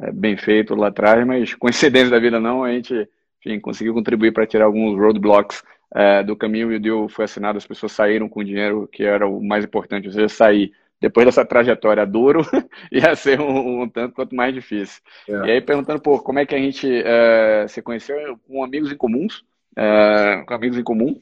[0.00, 3.08] é, bem feito lá atrás, mas coincidência da vida não, a gente
[3.40, 5.62] enfim, conseguiu contribuir para tirar alguns roadblocks
[5.94, 9.04] é, do caminho e o deal foi assinado, as pessoas saíram com o dinheiro, que
[9.04, 12.42] era o mais importante, ou seja, sair depois dessa trajetória duro,
[12.90, 15.00] ia ser um, um, tanto quanto mais difícil.
[15.28, 15.46] É.
[15.46, 18.96] E aí perguntando, pô, como é que a gente é, se conheceu com amigos em
[18.96, 19.44] comuns,
[19.76, 21.18] é, com amigos em comum,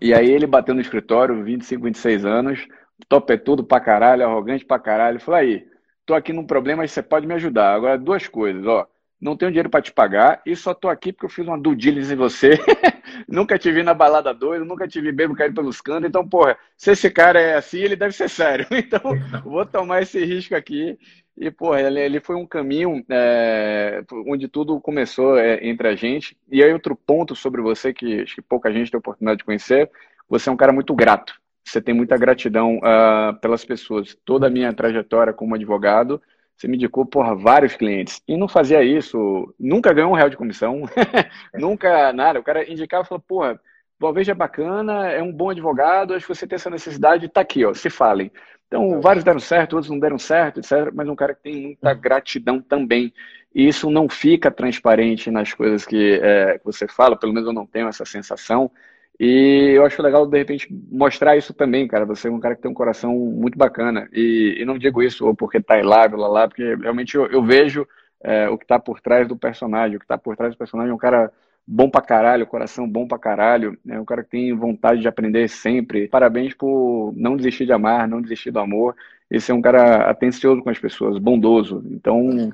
[0.00, 2.66] e aí ele bateu no escritório, 25, 26 anos,
[3.08, 5.66] top é tudo pra caralho, arrogante pra caralho, falou aí,
[6.06, 7.74] tô aqui num problema e você pode me ajudar.
[7.74, 8.86] Agora, duas coisas, ó.
[9.20, 11.74] Não tenho dinheiro para te pagar e só tô aqui porque eu fiz uma due
[11.74, 12.58] diligence em você.
[13.26, 16.08] nunca te vi na balada doido, nunca te vi bebo cair pelos cantos.
[16.08, 18.66] Então, porra, se esse cara é assim, ele deve ser sério.
[18.74, 19.00] Então,
[19.42, 20.98] vou tomar esse risco aqui.
[21.36, 26.36] E, porra, ele, ele foi um caminho é, onde tudo começou é, entre a gente.
[26.50, 29.44] E aí, outro ponto sobre você, que acho que pouca gente tem a oportunidade de
[29.44, 29.90] conhecer,
[30.28, 31.34] você é um cara muito grato
[31.64, 34.16] você tem muita gratidão uh, pelas pessoas.
[34.24, 36.20] Toda a minha trajetória como advogado,
[36.56, 38.22] você me indicou, porra, vários clientes.
[38.28, 40.82] E não fazia isso, nunca ganhou um real de comissão,
[41.54, 42.38] nunca nada.
[42.38, 43.60] O cara indicava e falou, porra,
[43.98, 47.64] Valveja é bacana, é um bom advogado, acho que você tem essa necessidade, tá aqui,
[47.64, 48.30] ó, se falem.
[48.66, 50.90] Então, vários deram certo, outros não deram certo, etc.
[50.92, 53.12] Mas um cara que tem muita gratidão também.
[53.54, 57.52] E isso não fica transparente nas coisas que, é, que você fala, pelo menos eu
[57.52, 58.70] não tenho essa sensação.
[59.18, 62.04] E eu acho legal, de repente, mostrar isso também, cara.
[62.04, 64.08] Você é um cara que tem um coração muito bacana.
[64.12, 67.86] E, e não digo isso porque tá lá, lá, lá, porque realmente eu, eu vejo
[68.22, 69.96] é, o que tá por trás do personagem.
[69.96, 71.32] O que tá por trás do personagem é um cara
[71.66, 73.78] bom pra caralho, coração bom pra caralho.
[73.88, 76.08] É um cara que tem vontade de aprender sempre.
[76.08, 78.96] Parabéns por não desistir de amar, não desistir do amor.
[79.30, 81.84] Esse é um cara atencioso com as pessoas, bondoso.
[81.90, 82.52] Então,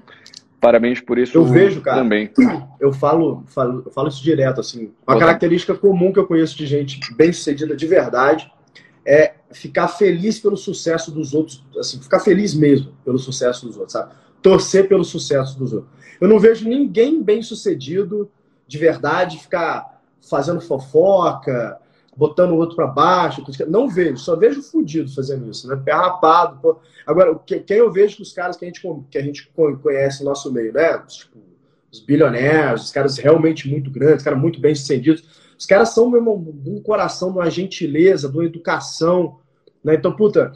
[0.61, 2.31] Parabéns por isso eu vejo, cara, também.
[2.79, 4.93] Eu falo, falo, eu falo isso direto, assim.
[5.07, 8.53] Uma característica comum que eu conheço de gente bem sucedida de verdade
[9.07, 13.93] é ficar feliz pelo sucesso dos outros, assim, ficar feliz mesmo pelo sucesso dos outros,
[13.95, 14.13] sabe?
[14.43, 15.91] Torcer pelo sucesso dos outros.
[16.21, 18.31] Eu não vejo ninguém bem sucedido
[18.67, 21.79] de verdade ficar fazendo fofoca,
[22.17, 23.45] botando o outro para baixo.
[23.69, 25.77] Não vejo, só vejo fudido fazendo isso, né?
[25.77, 26.61] Pé rapado.
[26.61, 26.79] Pô.
[27.07, 29.51] Agora, quem eu vejo que os caras que a gente, que a gente
[29.83, 30.99] conhece no nosso meio, né?
[30.99, 31.39] Tipo,
[31.93, 35.25] os bilionários, os caras realmente muito grandes, os caras muito bem sucedidos.
[35.59, 39.41] Os caras são mesmo um coração, de uma gentileza, de uma educação.
[39.85, 39.95] Né?
[39.95, 40.53] Então, puta,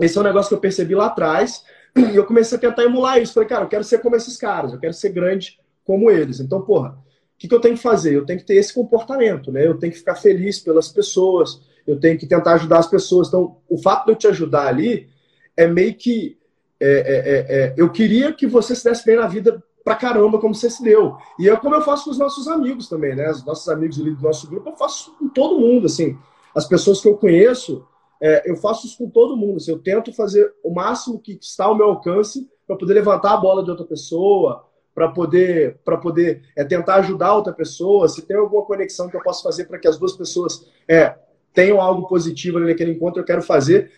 [0.00, 1.64] esse é um negócio que eu percebi lá atrás.
[1.96, 3.32] E eu comecei a tentar emular isso.
[3.32, 6.40] Falei, cara, eu quero ser como esses caras, eu quero ser grande como eles.
[6.40, 6.96] Então, porra,
[7.36, 8.14] o que, que eu tenho que fazer?
[8.14, 9.66] Eu tenho que ter esse comportamento, né?
[9.66, 13.28] Eu tenho que ficar feliz pelas pessoas, eu tenho que tentar ajudar as pessoas.
[13.28, 15.06] Então, o fato de eu te ajudar ali
[15.54, 16.38] é meio que.
[16.80, 20.38] É, é, é, é eu queria que você se desse bem na vida pra caramba,
[20.38, 21.16] como você se deu.
[21.38, 23.30] E é como eu faço com os nossos amigos também, né?
[23.30, 26.18] Os nossos amigos ali do nosso grupo, eu faço com todo mundo, assim.
[26.54, 27.86] As pessoas que eu conheço,
[28.20, 29.58] é, eu faço isso com todo mundo.
[29.58, 33.36] Assim, eu tento fazer o máximo que está ao meu alcance para poder levantar a
[33.36, 34.64] bola de outra pessoa,
[34.96, 39.22] para poder, para poder é, tentar ajudar outra pessoa, se tem alguma conexão que eu
[39.22, 41.14] posso fazer para que as duas pessoas é,
[41.52, 43.92] tenham algo positivo naquele encontro, eu quero fazer.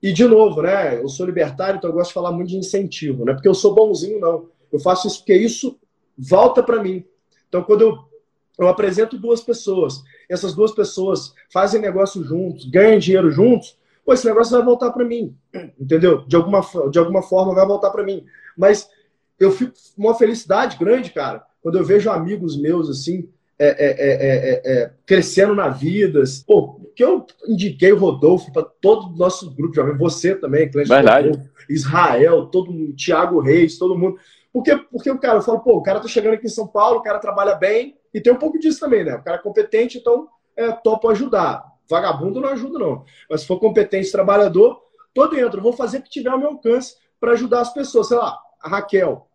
[0.00, 3.24] E, de novo, né, eu sou libertário, então eu gosto de falar muito de incentivo,
[3.24, 4.48] não é porque eu sou bonzinho, não.
[4.70, 5.80] Eu faço isso porque isso
[6.16, 7.04] volta para mim.
[7.48, 7.98] Então, quando eu,
[8.56, 14.56] eu apresento duas pessoas, essas duas pessoas fazem negócio juntos, ganham dinheiro juntos, esse negócio
[14.56, 15.36] vai voltar para mim,
[15.76, 16.24] entendeu?
[16.24, 18.24] De alguma, de alguma forma vai voltar para mim.
[18.56, 18.88] Mas
[19.38, 24.92] eu fico uma felicidade grande, cara, quando eu vejo amigos meus assim é, é, é,
[25.06, 26.22] crescendo na vida.
[26.46, 30.70] Pô, que eu indiquei o Rodolfo para todo o nosso grupo de amigos, você também,
[30.70, 31.28] Clêncio Verdade.
[31.28, 34.18] Rodolfo, Israel, todo mundo, Thiago Reis, todo mundo.
[34.52, 36.98] Porque, porque o cara, eu falo, pô, o cara tá chegando aqui em São Paulo,
[36.98, 39.14] o cara trabalha bem, e tem um pouco disso também, né?
[39.14, 41.64] O cara é competente, então é, topo ajudar.
[41.88, 43.04] Vagabundo não ajuda, não.
[43.28, 44.80] Mas se for competente, trabalhador,
[45.14, 45.60] tô dentro.
[45.60, 48.08] Vou fazer o que tiver ao meu alcance para ajudar as pessoas.
[48.08, 48.36] Sei lá,
[48.66, 49.28] a Raquel,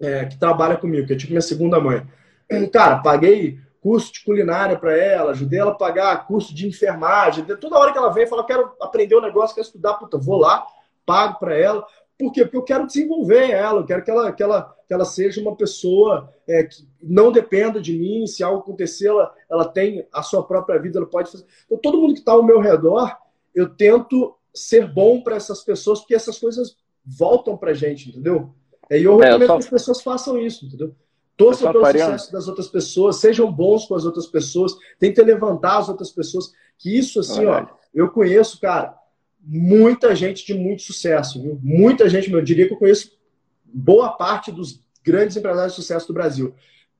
[0.00, 2.06] é, que trabalha comigo, que é tipo minha segunda mãe.
[2.72, 7.44] Cara, paguei curso de culinária para ela, ajudei ela a pagar curso de enfermagem.
[7.44, 10.66] Toda hora que ela vem, fala, quero aprender um negócio, quero estudar, puta, vou lá,
[11.04, 11.84] pago para ela.
[12.18, 12.42] Por quê?
[12.42, 15.56] Porque eu quero desenvolver ela, eu quero que ela, que ela, que ela seja uma
[15.56, 18.26] pessoa é, que não dependa de mim.
[18.26, 21.44] Se algo acontecer, ela, ela tem a sua própria vida, ela pode fazer.
[21.66, 23.16] Então, todo mundo que está ao meu redor,
[23.54, 28.52] eu tento ser bom para essas pessoas, porque essas coisas voltam para gente, entendeu?
[28.90, 29.58] E eu recomendo é, eu só...
[29.58, 30.94] que as pessoas façam isso, entendeu?
[31.36, 32.04] Torçam pelo faria...
[32.04, 36.52] sucesso das outras pessoas, sejam bons com as outras pessoas, tentem levantar as outras pessoas.
[36.76, 38.96] Que isso, assim, ó, eu conheço, cara,
[39.40, 41.58] muita gente de muito sucesso, viu?
[41.62, 43.16] Muita gente, eu diria que eu conheço
[43.64, 46.54] boa parte dos grandes empresários de sucesso do Brasil.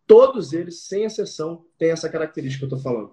[0.07, 3.11] Todos eles, sem exceção, têm essa característica que eu tô falando.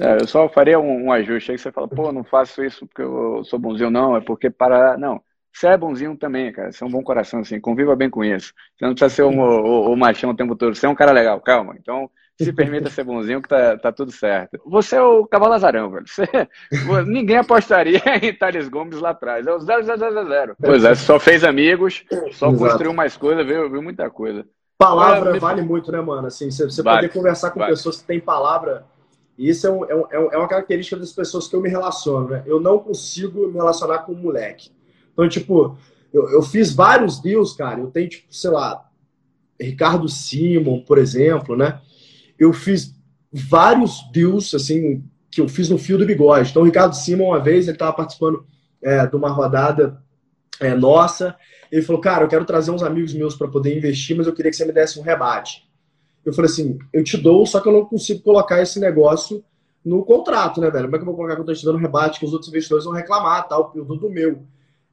[0.00, 2.86] É, eu só faria um, um ajuste aí que você fala, pô, não faço isso
[2.86, 4.96] porque eu sou bonzinho, não, é porque para.
[4.96, 5.22] Não.
[5.54, 6.72] Você é bonzinho também, cara.
[6.72, 7.60] Você é um bom coração, assim.
[7.60, 8.52] Conviva bem com isso.
[8.76, 10.74] Você não precisa ser o, o, o machão o tempo todo.
[10.74, 11.76] Você é um cara legal, calma.
[11.78, 14.60] Então, se permita ser bonzinho que tá, tá tudo certo.
[14.66, 16.06] Você é o cavalo azarão, velho.
[16.08, 16.26] Você,
[17.06, 19.46] ninguém apostaria em Thales Gomes lá atrás.
[19.46, 20.56] É o 0000.
[20.60, 22.56] Pois é, só fez amigos, só Exato.
[22.56, 24.44] construiu mais coisa, viu, viu muita coisa.
[24.76, 25.38] Palavra me...
[25.38, 26.26] vale muito, né, mano?
[26.26, 27.70] Assim, você, você vale, poder conversar com vale.
[27.70, 28.84] pessoas que têm palavra.
[29.38, 32.42] Isso é, um, é, um, é uma característica das pessoas que eu me relaciono, né?
[32.44, 34.70] Eu não consigo me relacionar com um moleque.
[35.14, 35.78] Então, tipo,
[36.12, 37.80] eu, eu fiz vários deals, cara.
[37.80, 38.84] Eu tenho, tipo, sei lá,
[39.58, 41.80] Ricardo Simon, por exemplo, né?
[42.38, 42.94] Eu fiz
[43.32, 46.50] vários deals, assim, que eu fiz no fio do bigode.
[46.50, 48.44] Então, o Ricardo Simon, uma vez, ele estava participando
[48.82, 50.02] é, de uma rodada
[50.60, 51.34] é, nossa.
[51.70, 54.50] Ele falou, cara, eu quero trazer uns amigos meus para poder investir, mas eu queria
[54.50, 55.64] que você me desse um rebate.
[56.24, 59.44] Eu falei assim, eu te dou, só que eu não consigo colocar esse negócio
[59.84, 60.84] no contrato, né, velho?
[60.84, 62.48] Como é que eu vou colocar que eu tô te dando rebate, que os outros
[62.48, 64.42] investidores vão reclamar, tal, eu dou do meu.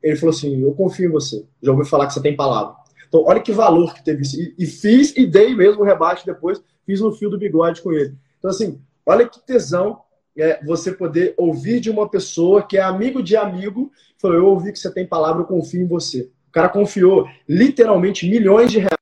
[0.01, 1.45] Ele falou assim: Eu confio em você.
[1.61, 2.75] Já ouvi falar que você tem palavra.
[3.07, 4.39] Então, olha que valor que teve isso.
[4.39, 6.61] E, e fiz e dei mesmo o rebate depois.
[6.85, 8.15] Fiz no fio do bigode com ele.
[8.39, 10.01] Então, assim, olha que tesão
[10.37, 13.91] é, você poder ouvir de uma pessoa que é amigo de amigo.
[14.17, 16.29] Falou: Eu ouvi que você tem palavra, eu confio em você.
[16.47, 18.97] O cara confiou literalmente milhões de reais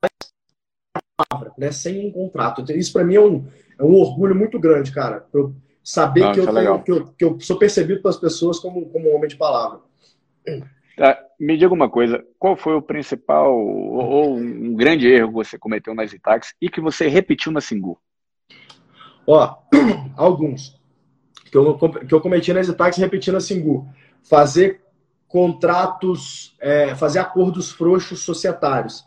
[1.30, 2.62] palavra, né, sem um contrato.
[2.62, 3.46] Então, isso para mim é um,
[3.78, 5.26] é um orgulho muito grande, cara.
[5.34, 8.86] Eu saber que, eu é tenho, que, eu, que eu sou percebido pelas pessoas como,
[8.90, 9.80] como um homem de palavra.
[11.00, 15.58] Tá, me diga uma coisa, qual foi o principal ou um grande erro que você
[15.58, 17.98] cometeu nas Itax e que você repetiu na Singu?
[19.26, 19.56] Ó,
[20.18, 20.78] alguns.
[21.50, 23.88] Que eu, que eu cometi nas Itax e repeti na Singu.
[24.24, 24.82] Fazer
[25.26, 29.06] contratos, é, fazer acordos frouxos societários.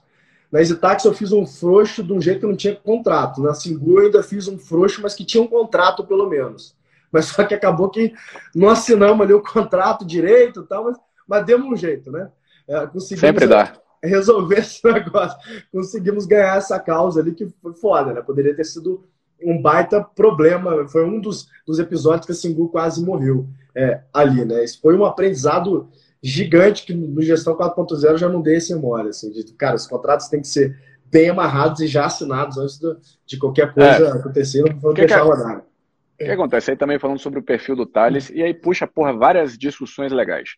[0.51, 3.43] Na Itax eu fiz um frouxo de um jeito que não tinha contrato.
[3.43, 6.75] Na Singu eu ainda fiz um frouxo, mas que tinha um contrato pelo menos.
[7.13, 8.15] Mas só que acabou que
[8.55, 10.97] não assinamos ali o contrato direito e tal, mas
[11.29, 12.31] mas demos um jeito, né?
[12.69, 13.75] É, Sempre dá.
[14.03, 15.39] Resolver esse negócio.
[15.73, 18.23] Conseguimos ganhar essa causa ali que foi foda, né?
[18.23, 19.05] Poderia ter sido
[19.43, 20.87] um baita problema.
[20.89, 24.65] Foi um dos, dos episódios que a Singu quase morreu é, ali, né?
[24.65, 25.89] Isso foi um aprendizado
[26.23, 30.29] gigante que no Gestão 4.0 já não dei esse mole, assim, de, cara, os contratos
[30.29, 34.13] têm que ser bem amarrados e já assinados antes do, de qualquer coisa é.
[34.13, 35.59] acontecer, não vamos deixar rodar.
[35.59, 36.71] O que acontece?
[36.71, 40.51] Aí também falando sobre o perfil do Thales, e aí puxa, porra, várias discussões legais.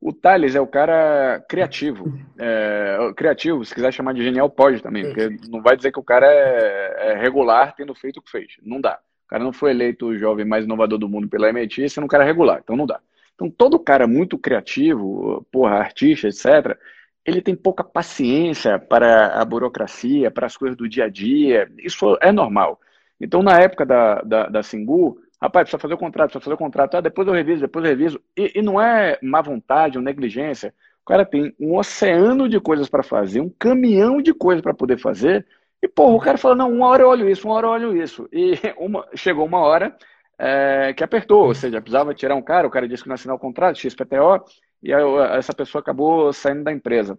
[0.00, 2.12] O Thales é o cara criativo.
[2.38, 6.04] É, criativo, se quiser chamar de genial, pode também, porque não vai dizer que o
[6.04, 8.52] cara é, é regular tendo feito o que fez.
[8.62, 8.98] Não dá.
[9.26, 12.08] O cara não foi eleito o jovem mais inovador do mundo pela MIT, sendo um
[12.08, 13.00] cara regular, então não dá.
[13.34, 16.78] Então todo cara muito criativo, porra, artista, etc.,
[17.24, 22.16] ele tem pouca paciência para a burocracia, para as coisas do dia a dia, isso
[22.20, 22.80] é normal.
[23.20, 26.58] Então na época da, da, da Singu, rapaz, precisa fazer o contrato, precisa fazer o
[26.58, 30.04] contrato, ah, depois eu reviso, depois eu reviso, e, e não é má vontade ou
[30.04, 34.74] negligência, o cara tem um oceano de coisas para fazer, um caminhão de coisas para
[34.74, 35.46] poder fazer,
[35.82, 38.02] e, porra, o cara fala, não, uma hora eu olho isso, uma hora eu olho
[38.02, 38.28] isso.
[38.32, 39.96] E uma, chegou uma hora
[40.38, 43.36] é, que apertou, ou seja, precisava tirar um cara, o cara disse que não assinou
[43.36, 44.44] o contrato, XPTO,
[44.82, 45.02] e aí,
[45.36, 47.18] essa pessoa acabou saindo da empresa.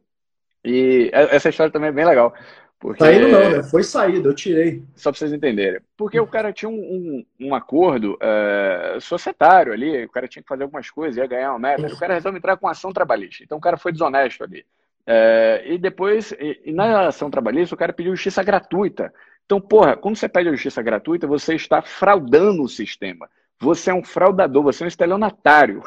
[0.63, 2.33] E essa história também é bem legal.
[2.79, 3.03] Porque...
[3.03, 3.63] Saindo não, né?
[3.63, 4.83] Foi saída, eu tirei.
[4.95, 5.81] Só para vocês entenderem.
[5.95, 10.49] Porque o cara tinha um, um, um acordo é, societário ali, o cara tinha que
[10.49, 11.87] fazer algumas coisas, ia ganhar uma meta.
[11.87, 13.43] O cara resolve entrar com ação trabalhista.
[13.43, 14.63] Então o cara foi desonesto ali.
[15.07, 19.11] É, e depois, e, e na ação trabalhista, o cara pediu justiça gratuita.
[19.45, 23.29] Então, porra, quando você pede a justiça gratuita, você está fraudando o sistema.
[23.59, 25.81] Você é um fraudador, você é um estelionatário.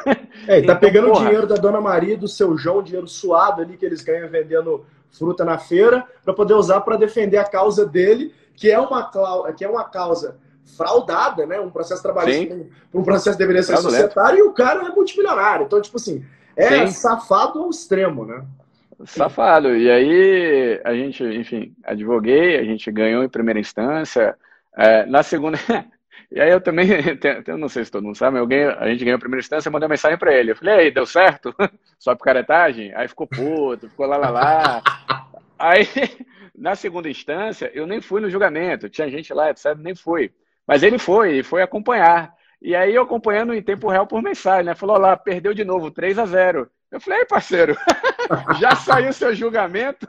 [0.49, 1.21] É, ele tá então, pegando porra...
[1.21, 4.85] o dinheiro da dona Maria, do seu João, dinheiro suado ali que eles ganham vendendo
[5.11, 9.11] fruta na feira, para poder usar para defender a causa dele, que é uma,
[9.57, 10.39] que é uma causa
[10.77, 11.61] fraudada, né?
[11.61, 15.67] Um processo trabalhista, um, um processo deveria ser societário, e o cara é multimilionário.
[15.67, 16.25] Então, tipo assim,
[16.57, 16.93] é Sim.
[16.93, 18.45] safado ao extremo, né?
[19.05, 19.75] Safado.
[19.75, 24.37] E aí a gente, enfim, advoguei, a gente ganhou em primeira instância.
[24.77, 25.59] É, na segunda.
[26.31, 26.89] e aí eu também,
[27.47, 29.69] eu não sei se todo mundo sabe, mas ganhei, a gente ganhou em primeira instância,
[29.69, 30.53] eu mandei uma mensagem para ele.
[30.53, 31.55] Eu falei, aí, deu certo?
[31.99, 32.95] Só picaretagem?
[32.95, 34.83] Aí ficou puto, ficou lá, lá, lá.
[35.59, 35.87] aí,
[36.55, 38.89] na segunda instância, eu nem fui no julgamento.
[38.89, 40.33] Tinha gente lá, etc, nem fui.
[40.67, 42.33] Mas ele foi, e foi acompanhar.
[42.63, 44.75] E aí eu acompanhando em tempo real por mensagem, né?
[44.75, 47.77] Falou lá, perdeu de novo, 3 a 0 eu falei, parceiro,
[48.61, 50.07] já saiu seu julgamento?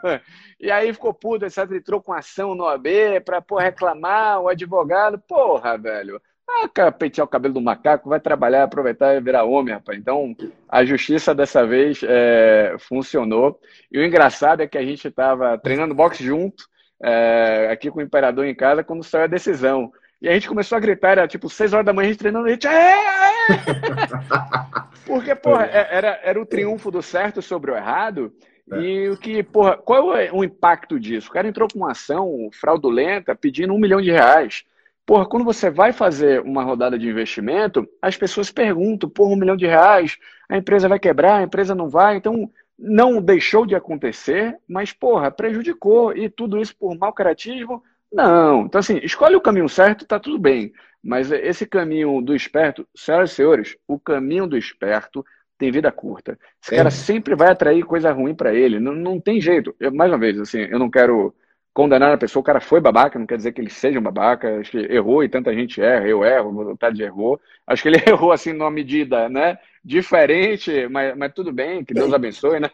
[0.60, 1.72] E aí ficou puto, etc.
[1.72, 5.20] Entrou com ação no AB para reclamar o advogado.
[5.20, 6.22] Porra, velho.
[6.50, 9.98] Ah, pentear o cabelo do macaco, vai trabalhar, aproveitar e virar homem, rapaz.
[9.98, 10.36] Então,
[10.68, 13.60] a justiça dessa vez é, funcionou.
[13.92, 16.66] E o engraçado é que a gente estava treinando boxe junto,
[17.02, 19.92] é, aqui com o Imperador em casa, quando saiu a decisão.
[20.22, 22.48] E a gente começou a gritar, era tipo seis horas da manhã, a gente treinando,
[22.48, 22.68] a gente.
[22.68, 23.31] Aê, aê!
[25.06, 28.32] Porque, porra, é, era, era o triunfo do certo sobre o errado.
[28.72, 28.80] É.
[28.80, 31.30] E o que, porra, qual é o impacto disso?
[31.30, 34.64] O cara entrou com uma ação fraudulenta pedindo um milhão de reais.
[35.06, 39.56] Porra, quando você vai fazer uma rodada de investimento, as pessoas perguntam, porra, um milhão
[39.56, 42.16] de reais, a empresa vai quebrar, a empresa não vai.
[42.16, 46.16] Então, não deixou de acontecer, mas, porra, prejudicou.
[46.16, 48.66] E tudo isso por mau caratismo não.
[48.66, 50.74] Então, assim, escolhe o caminho certo, tá tudo bem.
[51.04, 55.26] Mas esse caminho do esperto, senhoras e senhores, o caminho do esperto
[55.58, 56.38] tem vida curta.
[56.62, 56.78] Esse é.
[56.78, 58.80] cara sempre vai atrair coisa ruim para ele.
[58.80, 59.76] Não, não tem jeito.
[59.80, 61.34] Eu, mais uma vez, assim, eu não quero
[61.74, 62.42] condenar a pessoa.
[62.42, 64.60] O cara foi babaca, não quer dizer que ele seja um babaca.
[64.60, 66.08] Acho que errou e tanta gente erra.
[66.08, 67.40] Eu erro, vontade errou.
[67.66, 69.58] Acho que ele errou, assim, numa medida, né?
[69.84, 72.70] Diferente, mas, mas tudo bem, que Deus abençoe, né?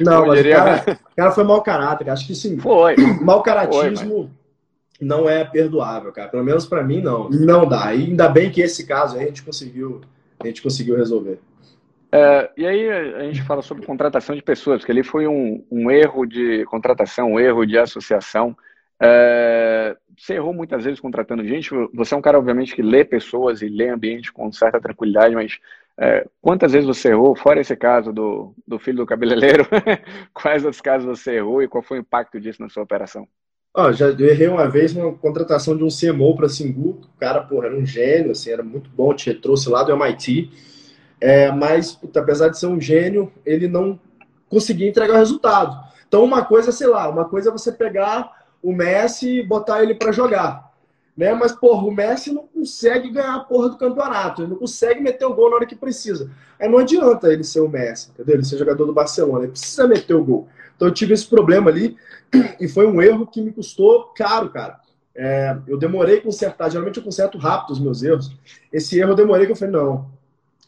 [0.00, 0.56] Não, mas diria...
[0.56, 2.10] o, cara, o cara foi mau caráter.
[2.10, 2.58] Acho que sim.
[2.58, 2.96] Foi.
[3.22, 4.08] Mau caratismo.
[4.08, 4.39] Foi,
[5.00, 6.28] não é perdoável, cara.
[6.28, 7.28] Pelo menos para mim, não.
[7.30, 7.94] Não dá.
[7.94, 10.00] E ainda bem que esse caso a gente conseguiu,
[10.38, 11.38] a gente conseguiu resolver.
[12.12, 15.90] É, e aí a gente fala sobre contratação de pessoas, porque ali foi um, um
[15.90, 18.56] erro de contratação, um erro de associação.
[19.00, 21.70] É, você errou muitas vezes contratando gente.
[21.94, 25.58] Você é um cara, obviamente, que lê pessoas e lê ambiente com certa tranquilidade, mas
[25.96, 29.66] é, quantas vezes você errou, fora esse caso do, do filho do cabeleireiro,
[30.34, 33.28] quais outros casos você errou e qual foi o impacto disso na sua operação?
[33.72, 37.00] Ó, já errei uma vez uma contratação de um CMO para Singu.
[37.14, 40.50] O cara, porra, era um gênio, assim, era muito bom, te trouxe lá do MIT.
[41.20, 43.98] É, mas, puta, apesar de ser um gênio, ele não
[44.48, 45.78] conseguia entregar o resultado.
[46.08, 49.94] Então, uma coisa, sei lá, uma coisa é você pegar o Messi e botar ele
[49.94, 50.69] para jogar.
[51.20, 51.34] Né?
[51.34, 55.26] Mas, porra, o Messi não consegue ganhar a porra do campeonato, ele não consegue meter
[55.26, 56.30] o gol na hora que precisa.
[56.58, 58.36] Aí não adianta ele ser o Messi, entendeu?
[58.36, 60.48] Ele ser jogador do Barcelona, ele precisa meter o gol.
[60.74, 61.94] Então eu tive esse problema ali
[62.58, 64.80] e foi um erro que me custou caro, cara.
[65.14, 68.34] É, eu demorei consertar, geralmente eu conserto rápido os meus erros.
[68.72, 70.10] Esse erro eu demorei que eu falei, não,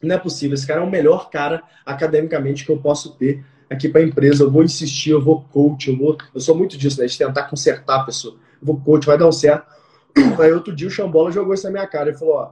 [0.02, 3.88] não é possível, esse cara é o melhor cara academicamente que eu posso ter aqui
[3.88, 4.44] para a empresa.
[4.44, 6.18] Eu vou insistir, eu vou coach, eu vou.
[6.34, 7.06] Eu sou muito disso, né?
[7.06, 8.34] De tentar consertar a pessoa.
[8.60, 9.80] Eu vou coach, vai dar um certo.
[10.38, 12.50] Aí outro dia o Chambola jogou isso na minha cara e falou: ó,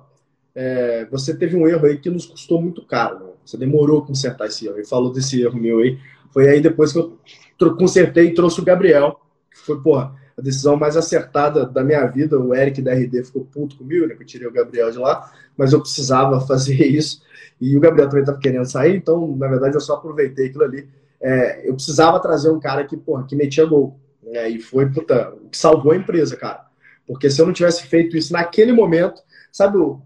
[0.55, 3.19] é, você teve um erro aí que nos custou muito caro.
[3.19, 3.31] Né?
[3.45, 4.77] Você demorou a consertar esse erro.
[4.77, 5.99] Ele falou desse erro meu aí.
[6.33, 10.77] Foi aí depois que eu consertei e trouxe o Gabriel, que foi, porra, a decisão
[10.77, 12.39] mais acertada da minha vida.
[12.39, 14.15] O Eric da RD ficou puto comigo, né?
[14.15, 17.23] Que eu tirei o Gabriel de lá, mas eu precisava fazer isso.
[17.61, 20.89] E o Gabriel também estava querendo sair, então, na verdade, eu só aproveitei aquilo ali.
[21.21, 23.99] É, eu precisava trazer um cara que, porra, que metia gol.
[24.23, 24.49] Né?
[24.49, 26.70] E foi, puta, que salvou a empresa, cara.
[27.11, 30.01] Porque se eu não tivesse feito isso naquele momento, sabe o,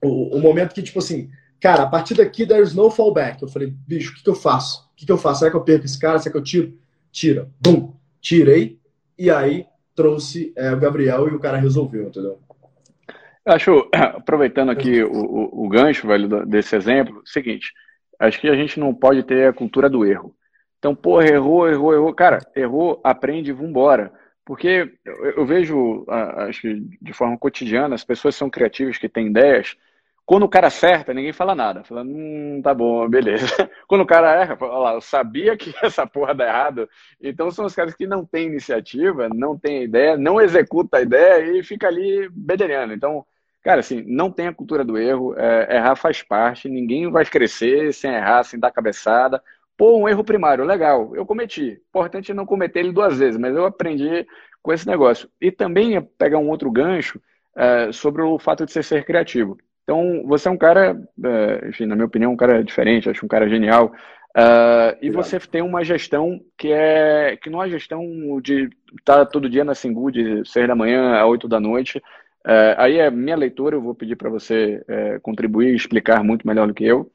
[0.00, 1.28] o, o, momento que, tipo assim,
[1.60, 3.42] cara, a partir daqui there's no fallback.
[3.42, 4.88] Eu falei, bicho, o que, que eu faço?
[4.92, 5.40] O que, que eu faço?
[5.40, 6.16] Será que eu perco esse cara?
[6.20, 6.78] Será que eu tiro?
[7.10, 7.50] Tira.
[7.60, 7.92] Bum!
[8.20, 8.78] Tirei.
[9.18, 9.66] E aí
[9.96, 12.38] trouxe é, o Gabriel e o cara resolveu, entendeu?
[13.44, 17.72] Eu acho, aproveitando aqui o, o, o gancho, velho, desse exemplo, seguinte,
[18.16, 20.32] acho que a gente não pode ter a cultura do erro.
[20.78, 22.14] Então, porra, errou, errou, errou.
[22.14, 24.12] Cara, errou, aprende, vambora.
[24.48, 29.76] Porque eu, vejo, acho que de forma cotidiana, as pessoas são criativas, que têm ideias.
[30.24, 31.84] Quando o cara acerta, ninguém fala nada.
[31.84, 33.44] Fala, hum, tá bom, beleza.
[33.86, 36.88] Quando o cara erra, fala, lá, eu sabia que essa porra dá errado.
[37.20, 41.58] Então são os caras que não têm iniciativa, não têm ideia, não executa a ideia
[41.58, 42.94] e fica ali bedelhando.
[42.94, 43.26] Então,
[43.62, 45.34] cara, assim, não tem a cultura do erro.
[45.36, 49.42] É, errar faz parte, ninguém vai crescer sem errar, sem dar cabeçada.
[49.78, 51.80] Pô, um erro primário, legal, eu cometi.
[51.88, 54.26] Importante não cometer ele duas vezes, mas eu aprendi
[54.60, 55.30] com esse negócio.
[55.40, 57.20] E também pegar um outro gancho
[57.56, 59.56] é, sobre o fato de ser ser criativo.
[59.84, 63.28] Então, você é um cara, é, enfim, na minha opinião, um cara diferente, acho um
[63.28, 63.92] cara genial.
[64.36, 68.04] Uh, e você tem uma gestão que é que não é gestão
[68.42, 68.68] de
[68.98, 71.98] estar tá todo dia na Singu de 6 da manhã a 8 da noite.
[72.46, 76.46] Uh, aí é minha leitura, eu vou pedir para você uh, contribuir e explicar muito
[76.46, 77.10] melhor do que eu.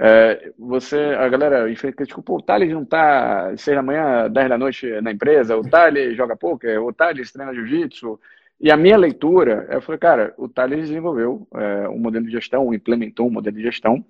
[0.00, 4.58] É, você, a galera critica, pô, o Thales não tá seis da manhã, dez da
[4.58, 8.18] noite na empresa, o Thales joga poker, o Thales treina jiu-jitsu.
[8.60, 12.72] E a minha leitura, eu falei, cara, o Thales desenvolveu é, um modelo de gestão,
[12.72, 14.04] implementou um modelo de gestão,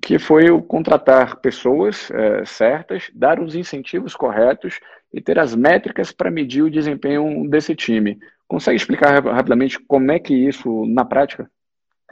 [0.00, 4.78] que foi o contratar pessoas é, certas, dar os incentivos corretos
[5.12, 8.18] e ter as métricas para medir o desempenho desse time.
[8.46, 11.50] Consegue explicar rapidamente como é que isso na prática?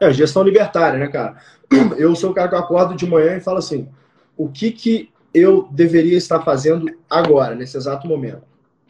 [0.01, 1.37] É, gestão libertária, né, cara?
[1.97, 3.89] Eu sou o cara que acordo de manhã e falo assim:
[4.37, 8.43] o que, que eu deveria estar fazendo agora, nesse exato momento?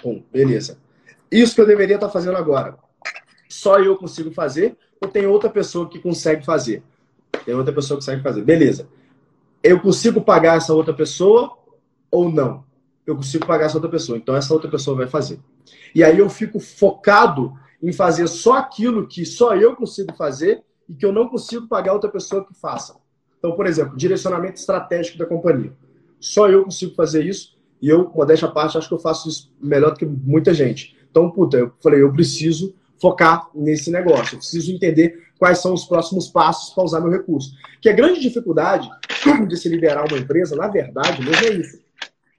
[0.02, 0.78] Bom, beleza.
[1.30, 2.76] Isso que eu deveria estar fazendo agora.
[3.48, 6.82] Só eu consigo fazer ou tem outra pessoa que consegue fazer?
[7.44, 8.42] Tem outra pessoa que consegue fazer.
[8.42, 8.88] Beleza.
[9.62, 11.56] Eu consigo pagar essa outra pessoa
[12.10, 12.64] ou não?
[13.06, 14.16] Eu consigo pagar essa outra pessoa.
[14.16, 15.40] Então essa outra pessoa vai fazer.
[15.94, 17.52] E aí eu fico focado
[17.82, 21.92] em fazer só aquilo que só eu consigo fazer e que eu não consigo pagar
[21.92, 22.96] outra pessoa que faça.
[23.38, 25.72] Então, por exemplo, direcionamento estratégico da companhia.
[26.18, 29.52] Só eu consigo fazer isso e eu, modéstia à parte, acho que eu faço isso
[29.60, 30.96] melhor do que muita gente.
[31.10, 35.84] Então, puta, eu falei, eu preciso focar nesse negócio, eu preciso entender quais são os
[35.84, 37.52] próximos passos para usar meu recurso.
[37.80, 38.90] Que a grande dificuldade
[39.46, 41.80] de se liderar uma empresa, na verdade, mesmo é isso.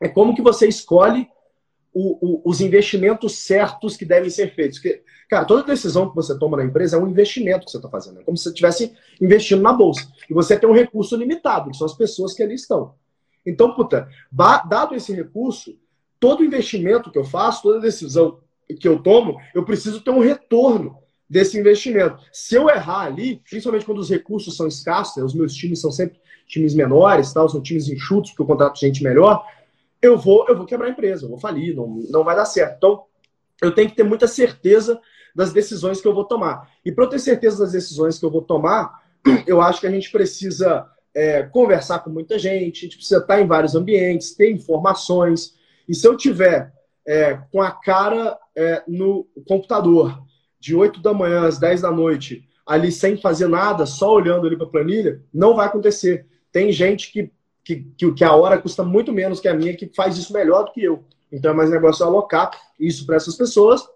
[0.01, 1.27] É como que você escolhe
[1.93, 4.79] o, o, os investimentos certos que devem ser feitos.
[4.79, 7.87] Porque Cara, toda decisão que você toma na empresa é um investimento que você está
[7.87, 8.19] fazendo.
[8.19, 10.11] É como se você estivesse investindo na bolsa.
[10.27, 12.95] E você tem um recurso limitado, que são as pessoas que ali estão.
[13.45, 15.77] Então, puta, dado esse recurso,
[16.19, 18.39] todo investimento que eu faço, toda decisão
[18.79, 20.97] que eu tomo, eu preciso ter um retorno
[21.29, 22.17] desse investimento.
[22.33, 25.91] Se eu errar ali, principalmente quando os recursos são escassos, né, os meus times são
[25.91, 29.45] sempre times menores, tal, são times enxutos, porque eu contrato gente melhor,
[30.01, 32.77] eu vou, eu vou quebrar a empresa, eu vou falir, não, não vai dar certo.
[32.77, 33.03] Então,
[33.61, 34.99] eu tenho que ter muita certeza
[35.35, 36.69] das decisões que eu vou tomar.
[36.83, 39.03] E para eu ter certeza das decisões que eu vou tomar,
[39.45, 43.41] eu acho que a gente precisa é, conversar com muita gente, a gente precisa estar
[43.41, 45.55] em vários ambientes, ter informações.
[45.87, 46.73] E se eu tiver
[47.05, 50.21] é, com a cara é, no computador
[50.59, 54.55] de 8 da manhã às 10 da noite, ali sem fazer nada, só olhando ali
[54.55, 56.27] para a planilha, não vai acontecer.
[56.51, 57.31] Tem gente que,
[57.63, 57.85] que,
[58.15, 60.83] que a hora custa muito menos que a minha, que faz isso melhor do que
[60.83, 61.03] eu.
[61.31, 63.87] Então é mais negócio alocar isso para essas pessoas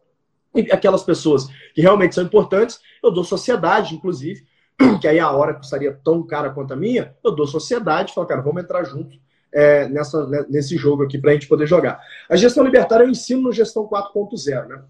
[0.55, 4.45] e aquelas pessoas que realmente são importantes, eu dou sociedade, inclusive,
[5.01, 8.41] que aí a hora custaria tão cara quanto a minha, eu dou sociedade, falo, cara,
[8.41, 9.18] vamos entrar junto
[9.51, 11.99] é, nessa, né, nesse jogo aqui para a gente poder jogar.
[12.30, 14.82] A gestão libertária eu ensino no gestão 4.0, né?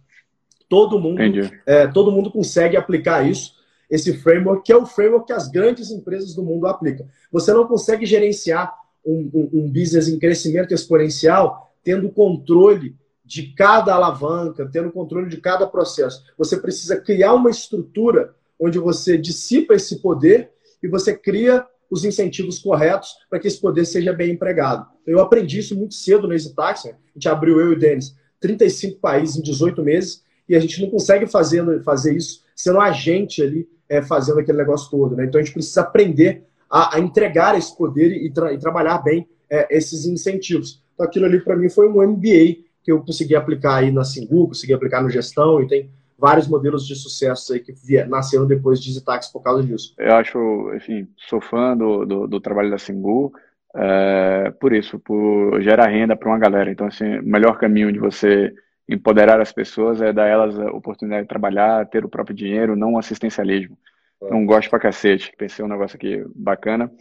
[0.69, 1.21] Todo mundo,
[1.65, 3.55] é, todo mundo consegue aplicar isso,
[3.93, 7.07] esse framework, que é o framework que as grandes empresas do mundo aplicam.
[7.31, 8.73] Você não consegue gerenciar
[9.05, 15.37] um, um, um business em crescimento exponencial tendo controle de cada alavanca, tendo controle de
[15.37, 16.23] cada processo.
[16.39, 20.49] Você precisa criar uma estrutura onde você dissipa esse poder
[20.81, 24.87] e você cria os incentivos corretos para que esse poder seja bem empregado.
[25.05, 26.89] Eu aprendi isso muito cedo no Easy Taxi.
[26.89, 30.81] A gente abriu eu e o Denis 35 países em 18 meses e a gente
[30.81, 35.15] não consegue fazer, fazer isso sendo agente ali é, fazendo aquele negócio todo.
[35.15, 35.25] Né?
[35.25, 39.27] Então a gente precisa aprender a, a entregar esse poder e, tra e trabalhar bem
[39.49, 40.81] é, esses incentivos.
[40.93, 44.47] Então aquilo ali para mim foi um MBA que eu consegui aplicar aí na Singu,
[44.47, 47.73] consegui aplicar no gestão e tem vários modelos de sucesso aí que
[48.05, 49.93] nasceram depois de Zitax por causa disso.
[49.97, 50.37] Eu acho,
[50.75, 53.31] enfim, sou fã do, do, do trabalho da Singu,
[53.75, 56.71] é, por isso, por gerar renda para uma galera.
[56.71, 58.53] Então, assim, o melhor caminho de você
[58.87, 62.93] empoderar as pessoas é dar elas a oportunidade de trabalhar, ter o próprio dinheiro, não
[62.93, 63.77] o assistencialismo.
[64.21, 65.33] Então, gosto pra cacete.
[65.37, 66.91] Pensei um negócio aqui bacana.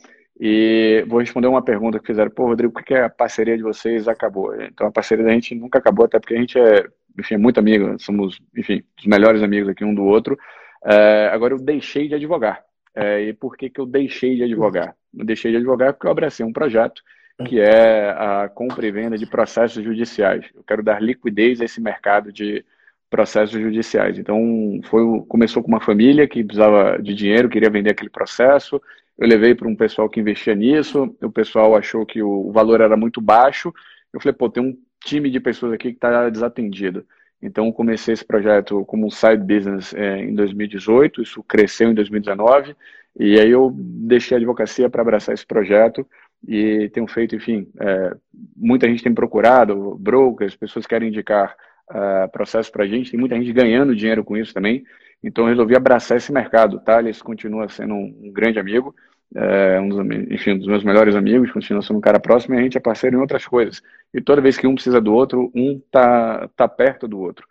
[0.41, 2.31] E vou responder uma pergunta que fizeram.
[2.31, 4.55] Pô, Rodrigo, por que a parceria de vocês acabou?
[4.61, 6.87] Então, a parceria da gente nunca acabou, até porque a gente é,
[7.19, 7.97] enfim, é muito amigo.
[8.01, 10.37] Somos, enfim, os melhores amigos aqui um do outro.
[10.85, 12.65] É, agora, eu deixei de advogar.
[12.95, 14.97] É, e por que, que eu deixei de advogar?
[15.17, 17.03] Eu deixei de advogar porque eu abracei um projeto
[17.47, 20.45] que é a compra e venda de processos judiciais.
[20.55, 22.65] Eu quero dar liquidez a esse mercado de
[23.11, 24.19] processos judiciais.
[24.19, 28.81] Então, foi, começou com uma família que precisava de dinheiro, queria vender aquele processo.
[29.19, 32.97] Eu levei para um pessoal que investia nisso, o pessoal achou que o valor era
[32.97, 33.73] muito baixo.
[34.13, 37.07] Eu falei, pô, tem um time de pessoas aqui que está desatendido.
[37.43, 42.77] Então, comecei esse projeto como um side business é, em 2018, isso cresceu em 2019,
[43.19, 46.07] e aí eu deixei a advocacia para abraçar esse projeto
[46.47, 48.17] e tenho feito, enfim, é,
[48.57, 51.55] muita gente tem procurado, brokers, pessoas querem indicar
[51.91, 54.85] uh, processos para a gente, tem muita gente ganhando dinheiro com isso também.
[55.23, 56.77] Então, resolvi abraçar esse mercado.
[56.77, 58.95] O Thales continua sendo um, um grande amigo,
[59.35, 59.99] é, um dos,
[60.31, 62.81] enfim, um dos meus melhores amigos, continua sendo um cara próximo e a gente é
[62.81, 63.81] parceiro em outras coisas.
[64.13, 67.47] E toda vez que um precisa do outro, um tá, tá perto do outro.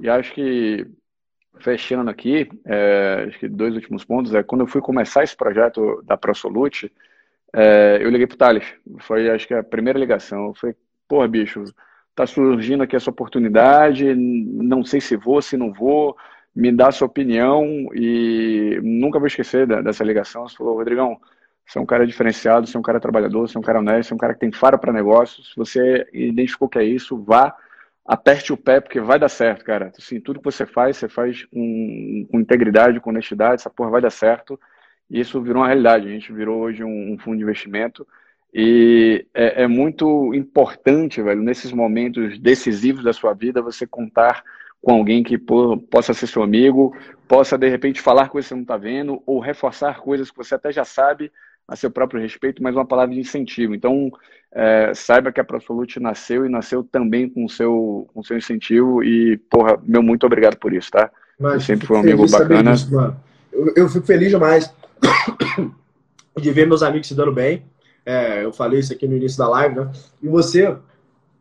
[0.00, 0.84] E acho que,
[1.60, 6.02] fechando aqui, é, acho que dois últimos pontos, é quando eu fui começar esse projeto
[6.04, 6.92] da ProSolute,
[7.52, 8.64] é, eu liguei pro Thales.
[9.00, 10.48] Foi, acho que, a primeira ligação.
[10.48, 10.76] Eu falei,
[11.08, 11.64] porra, bicho,
[12.10, 16.16] está surgindo aqui essa oportunidade, não sei se vou, se não vou,
[16.54, 20.48] me dá a sua opinião e nunca vou esquecer dessa ligação.
[20.48, 21.18] Você falou, Rodrigão,
[21.66, 24.08] você é um cara diferenciado, você é um cara trabalhador, você é um cara honesto,
[24.08, 25.50] você é um cara que tem faro para negócios.
[25.50, 27.56] Se você identificou que é isso, vá,
[28.04, 29.92] aperte o pé, porque vai dar certo, cara.
[29.96, 34.02] Assim, tudo que você faz, você faz com, com integridade, com honestidade, essa porra vai
[34.02, 34.60] dar certo.
[35.12, 36.08] E isso virou uma realidade.
[36.08, 38.06] A gente virou hoje um, um fundo de investimento
[38.54, 44.42] e é, é, muito importante, velho, nesses momentos decisivos da sua vida, você contar
[44.82, 46.94] com alguém que pô, possa ser seu amigo,
[47.26, 50.54] possa de repente falar coisas que você não está vendo, ou reforçar coisas que você
[50.54, 51.32] até já sabe
[51.66, 53.74] a seu próprio respeito, mas uma palavra de incentivo.
[53.74, 54.10] Então,
[54.52, 59.02] é, saiba que a Prosolute nasceu e nasceu também com o seu, com seu incentivo.
[59.02, 61.10] E, porra, meu muito obrigado por isso, tá?
[61.38, 62.72] Mas, sempre foi um amigo bacana.
[62.72, 63.14] Disso,
[63.50, 64.74] eu, eu fico feliz demais
[66.40, 67.64] de ver meus amigos se dando bem.
[68.04, 69.90] É, eu falei isso aqui no início da live, né?
[70.22, 70.76] E você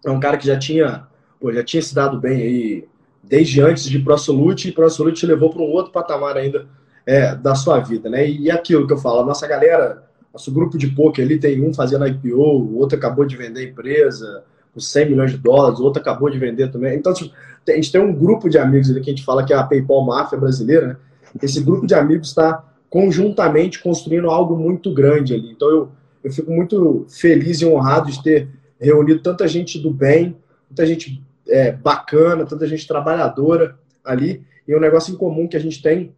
[0.05, 1.07] é um cara que já tinha,
[1.39, 2.87] pô, já tinha se dado bem aí
[3.23, 6.67] desde antes de ProSolute, e ProSolute te levou para um outro patamar ainda
[7.05, 8.27] é, da sua vida, né?
[8.27, 10.03] E aquilo que eu falo, a nossa galera,
[10.33, 13.63] nosso grupo de poker ali tem um fazendo IPO, o outro acabou de vender a
[13.63, 14.43] empresa
[14.73, 16.97] com 100 milhões de dólares, o outro acabou de vender também.
[16.97, 17.33] Então, tipo,
[17.67, 19.63] a gente tem um grupo de amigos ali que a gente fala que é a
[19.63, 20.97] PayPal Máfia brasileira, né?
[21.41, 25.51] Esse grupo de amigos está conjuntamente construindo algo muito grande ali.
[25.51, 25.91] Então, eu
[26.23, 30.37] eu fico muito feliz e honrado de ter reunido tanta gente do bem,
[30.69, 34.43] tanta gente é, bacana, tanta gente trabalhadora ali.
[34.67, 36.13] E um negócio em comum que a gente tem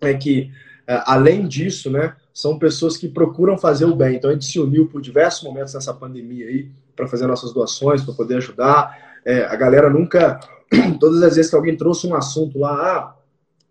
[0.00, 0.50] é que,
[0.86, 4.16] é, além disso, né, são pessoas que procuram fazer o bem.
[4.16, 8.02] Então a gente se uniu por diversos momentos nessa pandemia aí para fazer nossas doações,
[8.02, 9.20] para poder ajudar.
[9.24, 10.38] É, a galera nunca,
[11.00, 13.16] todas as vezes que alguém trouxe um assunto lá, ah,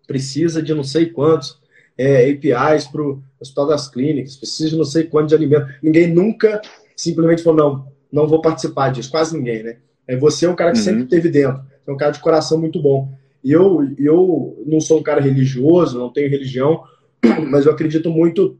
[0.06, 1.58] precisa de não sei quantos
[1.96, 5.66] é, APIs para o Hospital das Clínicas, precisa de não sei quanto de alimento.
[5.82, 6.60] Ninguém nunca
[6.96, 9.10] simplesmente falou, não, não vou participar disso.
[9.10, 9.76] Quase ninguém, né?
[10.06, 10.84] É, você é um cara que uhum.
[10.84, 11.62] sempre esteve dentro.
[11.86, 13.12] é um cara de coração muito bom.
[13.42, 16.82] E eu, eu não sou um cara religioso, não tenho religião,
[17.48, 18.58] mas eu acredito muito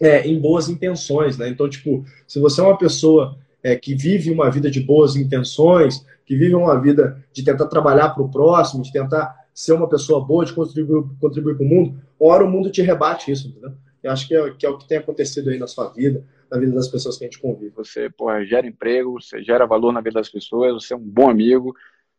[0.00, 1.48] é, em boas intenções, né?
[1.48, 6.04] Então, tipo, se você é uma pessoa é, que vive uma vida de boas intenções,
[6.26, 10.24] que vive uma vida de tentar trabalhar para o próximo, de tentar ser uma pessoa
[10.24, 13.72] boa, de contribuir, contribuir para o mundo, hora o mundo te rebate isso, entendeu?
[14.02, 16.58] Eu acho que é, que é o que tem acontecido aí na sua vida, na
[16.58, 17.72] vida das pessoas que a gente convive.
[17.76, 21.30] Você, porra, gera emprego, você gera valor na vida das pessoas, você é um bom
[21.30, 21.74] amigo,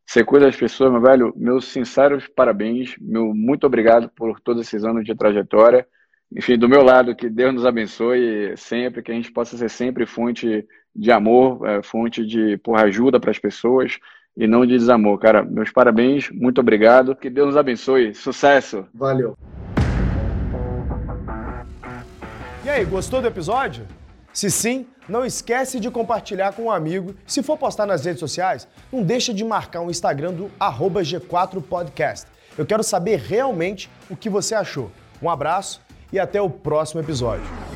[0.06, 4.84] você cuida das pessoas, meu velho, meus sinceros parabéns, meu muito obrigado por todos esses
[4.84, 5.88] anos de trajetória.
[6.36, 10.06] Enfim, do meu lado, que Deus nos abençoe sempre, que a gente possa ser sempre
[10.06, 14.00] fonte de amor, é, fonte de porra, ajuda para as pessoas
[14.36, 15.20] e não de desamor.
[15.20, 17.16] Cara, meus parabéns, muito obrigado.
[17.16, 18.14] Que Deus nos abençoe.
[18.14, 18.86] Sucesso.
[18.94, 19.38] Valeu.
[22.66, 23.86] E aí, gostou do episódio?
[24.32, 27.14] Se sim, não esquece de compartilhar com um amigo.
[27.28, 32.26] Se for postar nas redes sociais, não deixa de marcar o Instagram do G4podcast.
[32.58, 34.92] Eu quero saber realmente o que você achou.
[35.22, 35.82] Um abraço
[36.12, 37.73] e até o próximo episódio.